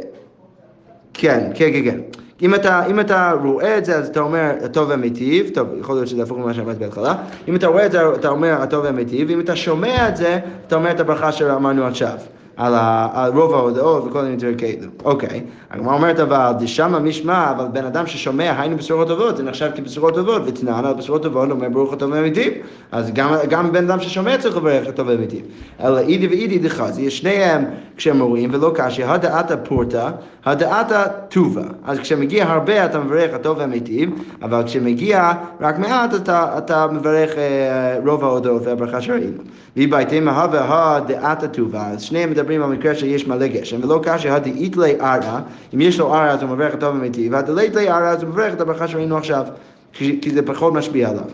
כן, 1.15 1.51
כן, 1.55 1.71
כן, 1.73 1.85
כן. 1.85 2.01
אם 2.43 2.55
אתה, 2.55 2.87
אם 2.87 3.01
אתה 3.01 3.33
רואה 3.43 3.79
את 3.79 3.85
זה, 3.85 3.97
אז 3.97 4.09
אתה 4.09 4.21
אומר 4.21 4.53
הטוב 4.65 4.89
והמיטיב, 4.89 5.51
טוב, 5.55 5.69
יכול 5.81 5.95
להיות 5.95 6.09
שזה 6.09 6.23
הפוך 6.23 6.39
ממה 6.39 6.55
שאמרתי 6.55 6.79
בהתחלה, 6.79 7.15
אם 7.49 7.57
אתה 7.57 7.67
רואה 7.67 7.87
את 7.87 7.93
זה, 7.93 8.15
אתה 8.15 8.29
אומר 8.29 8.63
הטוב 8.63 8.85
והמיטיב, 8.85 9.31
ואם 9.31 9.41
אתה 9.41 9.57
שומע 9.57 10.09
את 10.09 10.17
זה, 10.17 10.39
אתה 10.67 10.77
אומר 10.77 10.91
את 10.91 11.01
הברכה 11.01 11.33
שאמרנו 11.33 11.87
עכשיו. 11.87 12.17
על, 12.63 13.33
רוב 13.35 13.55
ההודעות 13.55 14.05
וכל 14.07 14.23
מיני 14.23 14.37
דברים 14.37 14.57
כאלו. 14.57 14.89
אוקיי, 15.05 15.43
הגמרא 15.71 15.95
אומרת 15.95 16.21
אבל, 16.21 16.53
דשמא 16.59 16.99
משמע, 16.99 17.51
אבל 17.51 17.65
בן 17.73 17.85
אדם 17.85 18.07
ששומע 18.07 18.61
היינו 18.61 18.77
בשורות 18.77 19.09
טובות, 19.09 19.37
זה 19.37 19.43
נחשב 19.43 19.71
כבשורות 19.77 20.15
טובות, 20.15 20.43
ותנען 20.47 20.85
על 20.85 20.95
בשורות 20.95 21.23
טובות, 21.23 21.51
אומר 21.51 21.69
ברוך 21.69 21.93
הטוב 21.93 22.13
והמיטיב. 22.13 22.53
אז 22.93 23.13
גם, 23.49 23.73
בן 23.73 23.91
אדם 23.91 24.01
ששומע 24.01 24.39
צריך 24.39 24.57
לברך 24.57 24.89
הטוב 24.89 25.09
והמיטיב. 25.09 25.41
אלא 25.81 25.99
אידי 25.99 26.27
ואידי 26.27 26.59
דחזי, 26.59 27.11
שניהם 27.11 27.65
כשהם 27.97 28.21
אומרים, 28.21 28.51
ולא 28.53 28.73
קשי, 28.75 29.05
הדעתה 29.05 29.57
פורתא, 29.57 30.11
הדעתה 30.45 31.05
טובה. 31.29 31.63
אז 31.85 31.99
כשמגיע 31.99 32.45
הרבה 32.45 32.85
אתה 32.85 33.01
מברך 33.01 33.35
הטוב 33.35 33.59
והמיטיב, 33.59 34.11
אבל 34.43 34.63
כשמגיע 34.65 35.33
רק 35.61 35.79
מעט 35.79 36.15
אתה, 36.15 36.59
אתה 36.59 36.87
מברך 36.93 37.39
אה, 37.39 37.99
רוב 38.07 38.25
ההודעות 38.25 38.63
והברכה 38.67 39.01
שראינו. 39.01 39.39
והיא 39.77 39.89
בהתאמה 39.89 40.43
הווה 40.43 40.97
הדעתה 40.97 41.49
טובה, 41.49 41.89
אז 41.89 42.03
שניהם 42.03 42.31
מדברים 42.31 42.63
על 42.63 42.71
מקרה 42.71 42.95
שיש 42.95 43.27
מלא 43.27 43.47
גשם, 43.47 43.83
ולא 43.83 44.01
קשי 44.03 44.29
הדאית 44.29 44.77
לי 44.77 44.95
ערא, 45.01 45.41
אם 45.75 45.81
יש 45.81 45.99
לו 45.99 46.15
ערא 46.15 46.31
אז 46.31 46.43
הוא 46.43 46.51
מברך 46.51 46.75
הטוב 46.75 46.95
והמיטיב, 46.95 47.33
והדלית 47.33 47.75
לי 47.75 47.89
ערא 47.89 48.09
אז 48.09 48.23
הוא 48.23 48.31
מברך 48.31 48.55
את 48.55 48.61
הברכה 48.61 48.89
שראינו 48.89 49.17
עכשיו, 49.17 49.45
כי, 49.93 50.31
זה 50.35 50.43
פחות 50.43 50.73
משפיע 50.73 51.09
עליו. 51.09 51.25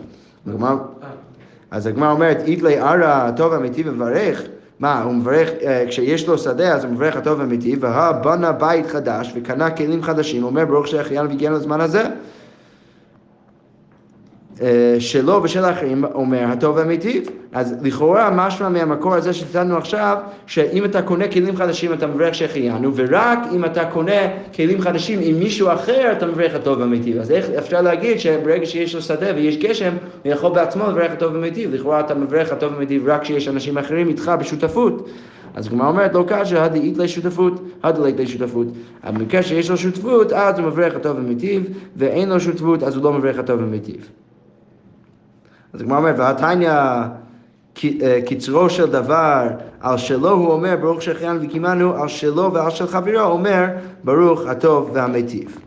אז 1.71 1.87
הגמרא 1.87 2.11
אומרת, 2.11 2.41
איתלי 2.45 2.77
ערא 2.77 3.27
הטוב 3.27 3.53
האמיתי 3.53 3.83
מברך. 3.83 4.43
מה, 4.79 5.01
הוא 5.03 5.13
מברך, 5.13 5.49
אה, 5.49 5.85
כשיש 5.87 6.27
לו 6.27 6.37
שדה 6.37 6.73
אז 6.73 6.83
הוא 6.83 6.93
מברך 6.93 7.15
הטוב 7.15 7.41
האמיתי, 7.41 7.75
והא 7.79 8.11
בנה 8.11 8.51
בית 8.51 8.87
חדש 8.87 9.31
וקנה 9.35 9.71
כלים 9.71 10.03
חדשים, 10.03 10.43
אומר 10.43 10.65
ברוך 10.65 10.87
שהחיינו 10.87 11.29
והגיענו 11.29 11.55
לזמן 11.55 11.81
הזה. 11.81 12.03
אה, 14.61 14.95
שלו 14.99 15.43
ושל 15.43 15.65
האחרים 15.65 16.03
אומר 16.03 16.43
הטוב 16.43 16.75
והמיטיב. 16.75 17.29
אז 17.51 17.75
לכאורה 17.81 18.29
משמע 18.31 18.69
מהמקור 18.69 19.15
הזה 19.15 19.33
שציטטנו 19.33 19.77
עכשיו, 19.77 20.17
שאם 20.45 20.85
אתה 20.85 21.01
קונה 21.01 21.27
כלים 21.27 21.55
חדשים 21.55 21.93
אתה 21.93 22.07
מברך 22.07 22.35
שהחיינו, 22.35 22.91
ורק 22.95 23.39
אם 23.51 23.65
אתה 23.65 23.85
קונה 23.85 24.21
כלים 24.55 24.81
חדשים 24.81 25.19
עם 25.21 25.39
מישהו 25.39 25.71
אחר 25.73 26.11
אתה 26.11 26.25
מברך 26.25 26.55
הטוב 26.55 26.79
והמיטיב. 26.79 27.17
אז 27.17 27.31
איך 27.31 27.49
אפשר 27.49 27.81
להגיד 27.81 28.19
שברגע 28.19 28.65
שיש 28.65 28.95
לו 28.95 29.01
שדה 29.01 29.27
ויש 29.35 29.57
גשם, 29.57 29.93
הוא 30.23 30.31
יכול 30.31 30.51
בעצמו 30.51 30.83
לברך 30.87 31.11
הטוב 31.11 31.33
והמיטיב. 31.33 31.73
לכאורה 31.73 31.99
אתה 31.99 32.15
מברך 32.15 32.51
הטוב 32.51 32.73
והמיטיב 32.73 33.07
רק 33.07 33.21
כשיש 33.21 33.47
אנשים 33.47 33.77
אחרים 33.77 34.07
איתך 34.07 34.31
בשותפות. 34.39 35.09
אז 35.55 35.67
הגמרא 35.67 35.87
אומרת, 35.87 36.13
לא 36.13 36.23
קשה, 36.27 36.63
הדאית 36.63 36.97
לשותפות, 36.97 37.53
הדלית 37.83 38.19
לשותפות. 38.19 38.67
אבל 39.03 39.17
במקרה 39.17 39.43
שיש 39.43 39.69
לו 39.69 39.77
שותפות, 39.77 40.33
אז 40.33 40.59
הוא 40.59 40.67
מברך 40.67 40.95
הטוב 40.95 41.17
והמיטיב, 41.17 41.63
ואין 41.95 42.29
לו 42.29 42.39
שותפות, 42.39 42.83
אז 42.83 42.95
הוא 42.95 43.03
לא 43.03 43.13
מברך 43.13 43.39
הטוב 43.39 43.59
והמיטיב. 43.59 44.09
אז 45.73 45.81
הגמרא 45.81 45.97
אומרת, 45.97 46.15
והתניא 46.17 46.71
ק- 47.73 48.01
אה, 48.01 48.19
קצרו 48.25 48.69
של 48.69 48.85
דבר, 48.85 49.47
על 49.81 49.97
שלו 49.97 50.31
הוא 50.31 50.51
אומר, 50.51 50.75
ברוך 50.81 51.01
שהחיינו 51.01 51.39
וקימנו, 51.41 52.01
על 52.01 52.07
שלו 52.07 52.53
ועל 52.53 52.71
של 52.71 52.87
חברו 52.87 53.21
אומר, 53.21 53.65
ברוך 54.03 54.41
הטוב 54.47 54.89
והמיטיב. 54.93 55.57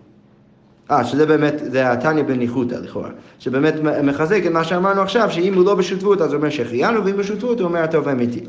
אה, 0.90 1.04
שזה 1.04 1.26
באמת, 1.26 1.54
זה 1.64 1.92
התניא 1.92 2.22
בניחותא 2.22 2.74
לכאורה, 2.74 3.08
שבאמת 3.38 3.74
מחזק 4.02 4.46
את 4.46 4.52
מה 4.52 4.64
שאמרנו 4.64 5.00
עכשיו, 5.00 5.30
שאם 5.30 5.54
הוא 5.54 5.64
לא 5.64 5.74
בשותפות 5.74 6.20
אז 6.20 6.32
הוא 6.32 6.38
אומר 6.38 6.50
שהחיינו, 6.50 7.04
ואם 7.04 7.16
בשותפות 7.16 7.60
הוא 7.60 7.68
אומר 7.68 7.82
הטוב 7.82 8.06
והמיטיב. 8.06 8.44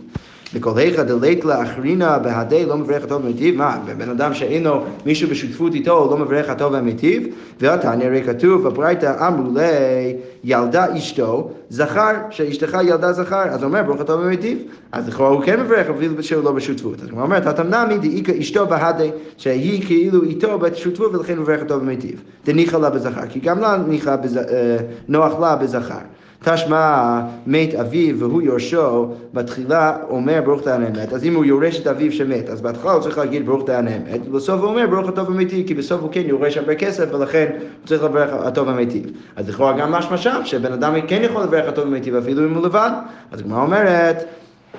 וכל 0.53 0.77
היכא 0.77 1.03
דלית 1.03 1.45
לאחרינה 1.45 2.19
בהדי 2.19 2.65
לא 2.65 2.77
מברך 2.77 3.03
הטוב 3.03 3.21
והמיטיב, 3.21 3.55
מה, 3.57 3.77
בן 3.97 4.09
אדם 4.09 4.33
שאין 4.33 4.63
לו 4.63 4.83
מישהו 5.05 5.29
בשותפות 5.29 5.73
איתו, 5.73 6.07
לא 6.11 6.17
מברך 6.17 6.49
הטוב 6.49 6.73
והמיטיב, 6.73 7.27
והתניא 7.59 8.05
הרי 8.05 8.23
כתוב 8.23 8.67
בברייתא 8.67 9.27
אמרו 9.27 9.53
לי 9.53 10.15
ילדה 10.43 10.97
אשתו, 10.97 11.51
זכר, 11.69 12.11
שאשתך 12.29 12.77
ילדה 12.83 13.13
זכר, 13.13 13.43
אז 13.49 13.63
אומר 13.63 13.83
ברוך 13.83 14.01
הטוב 14.01 14.19
והמיטיב, 14.19 14.57
אז 14.91 15.07
לכאורה 15.07 15.29
הוא 15.29 15.41
כן 15.43 15.59
מברך 15.59 15.89
אפילו 15.89 16.23
שהוא 16.23 16.43
לא 16.43 16.51
בשותפות. 16.51 17.01
אז 17.01 17.09
הוא 17.09 17.21
אומר, 17.21 17.49
התמנמי 17.49 17.97
דאיכא 17.97 18.31
אשתו 18.39 18.65
בהדי, 18.65 19.11
שהיא 19.37 19.85
כאילו 19.85 20.23
איתו 20.23 20.59
בשותפות 20.59 21.15
ולכן 21.15 21.39
מברך 21.39 21.61
הטוב 21.61 21.77
והמיטיב. 21.77 22.21
דניחא 22.45 22.77
לה 22.77 22.89
בזכר, 22.89 23.27
כי 23.29 23.39
גם 23.39 23.59
לה 23.59 23.75
אה, 23.75 24.77
נוח 25.07 25.39
לה 25.39 25.55
בזכר. 25.55 26.12
תשמע 26.43 27.19
מת 27.47 27.73
אביו 27.75 28.19
והוא 28.19 28.41
יורשו, 28.41 29.07
בתחילה 29.33 29.97
אומר 30.09 30.41
ברוך 30.45 30.63
דיין 30.63 30.83
האמת, 30.83 31.13
אז 31.13 31.25
אם 31.25 31.35
הוא 31.35 31.45
יורש 31.45 31.79
את 31.79 31.87
אביו 31.87 32.11
שמת, 32.11 32.49
אז 32.49 32.61
בהתחלה 32.61 32.91
הוא 32.91 33.01
צריך 33.01 33.17
להגיד 33.17 33.45
ברוך 33.45 33.65
דיין 33.65 33.87
האמת, 33.87 34.21
ובסוף 34.27 34.61
הוא 34.61 34.69
אומר 34.69 34.87
ברוך 34.87 35.09
הטוב 35.09 35.29
האמיתי, 35.29 35.63
כי 35.67 35.73
בסוף 35.73 36.01
הוא 36.01 36.09
כן 36.11 36.21
יורש 36.25 36.57
הרבה 36.57 36.75
כסף, 36.75 37.05
ולכן 37.13 37.47
הוא 37.51 37.87
צריך 37.87 38.03
לברך 38.03 38.29
הטוב 38.33 38.69
האמיתי. 38.69 39.03
אז 39.35 39.49
לכאורה 39.49 39.73
גם 39.73 39.91
משמע 39.91 40.17
שם, 40.17 40.41
שבן 40.45 40.73
אדם 40.73 40.93
כן 41.07 41.21
יכול 41.23 41.43
לברך 41.43 41.67
הטוב 41.67 41.85
האמיתי, 41.85 42.17
אפילו 42.17 42.45
אם 42.45 42.53
הוא 42.53 42.65
לבד. 42.65 42.91
אז 43.31 43.39
הגמרא 43.39 43.61
אומרת, 43.61 44.25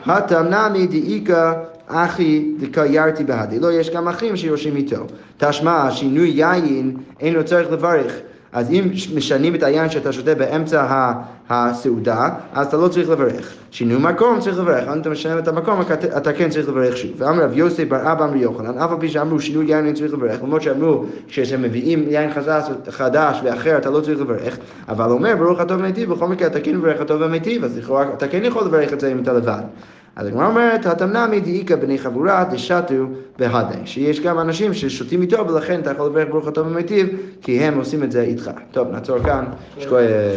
התמנמי 0.06 0.86
דאיכא 0.86 1.52
אחי 1.86 2.44
דקיירתי 2.58 3.24
בהדי. 3.24 3.60
לא, 3.60 3.72
יש 3.72 3.90
גם 3.90 4.08
אחים 4.08 4.36
שיורשים 4.36 4.76
איתו. 4.76 4.96
תשמע, 5.38 5.90
שינוי 5.90 6.28
יין, 6.28 6.96
אין 7.20 7.34
לו 7.34 7.44
צורך 7.44 7.72
לברך. 7.72 8.20
אז 8.54 8.70
אם 8.70 8.84
משנים 9.14 9.54
את 9.54 9.62
היין 9.62 9.90
שאתה 9.90 10.12
שותה 10.12 10.34
באמצע 10.34 11.12
הסעודה, 11.50 12.28
אז 12.54 12.66
אתה 12.66 12.76
לא 12.76 12.88
צריך 12.88 13.10
לברך. 13.10 13.52
שינוי 13.70 13.96
מקום 14.00 14.40
צריך 14.40 14.58
לברך, 14.58 14.88
אם 14.88 15.00
אתה 15.00 15.10
משנה 15.10 15.38
את 15.38 15.48
המקום, 15.48 15.80
אתה- 16.16 16.32
כן 16.32 16.48
צריך 16.50 16.68
לברך 16.68 16.96
שוב. 16.96 17.10
ואמר 17.16 17.44
רב 17.44 17.52
יוסף 17.58 17.84
בר 17.88 18.12
אבא 18.12 18.24
אמר 18.24 18.36
יוחנן, 18.36 18.78
אף 18.78 18.90
על 18.90 18.96
פי 19.00 19.08
שאמרו 19.08 19.40
שינוי 19.40 19.64
יין 19.66 19.86
אין 19.86 19.94
צריך 19.94 20.12
לברך, 20.12 20.42
למרות 20.42 20.62
שאמרו 20.62 21.04
כשהם 21.28 21.62
מביאים 21.62 22.04
יין 22.08 22.32
חדש, 22.34 22.64
חדש 22.90 23.40
ואחר 23.44 23.78
אתה 23.78 23.90
לא 23.90 24.00
צריך 24.00 24.20
לברך, 24.20 24.56
אבל 24.88 25.10
אומר 25.10 25.36
ברוך 25.36 25.60
הטוב 25.60 25.80
והמיטיב, 25.80 26.10
בכל 26.12 26.28
מקרה 26.28 26.46
אתה 26.48 26.60
כן 26.60 26.76
מברך 26.76 27.00
הטוב 27.00 27.20
והמיטיב, 27.20 27.64
אז 27.64 27.78
לכאורה 27.78 28.04
אתה 28.16 28.28
כן 28.28 28.44
יכול 28.44 28.64
לברך 28.64 28.92
את 28.92 29.00
זה 29.00 29.12
אם 29.12 29.22
אתה 29.22 29.32
לבד. 29.32 29.62
אז 30.16 30.26
הגמרא 30.26 30.46
אומרת, 30.46 30.86
התמנמי 30.86 31.40
דאיכא 31.40 31.76
בני 31.76 31.98
חבורה 31.98 32.44
דשתו 32.44 33.04
בהדי, 33.38 33.78
שיש 33.84 34.20
גם 34.20 34.40
אנשים 34.40 34.74
ששותים 34.74 35.22
איתו 35.22 35.48
ולכן 35.48 35.80
אתה 35.80 35.90
יכול 35.90 36.06
לברך 36.06 36.28
ברוך 36.28 36.48
הטוב 36.48 36.66
ומיטיב, 36.66 37.08
כי 37.42 37.60
הם 37.60 37.78
עושים 37.78 38.02
את 38.02 38.12
זה 38.12 38.22
איתך. 38.22 38.50
טוב, 38.70 38.88
נעצור 38.88 39.18
כאן. 39.24 39.44
שכוייח. 39.78 40.32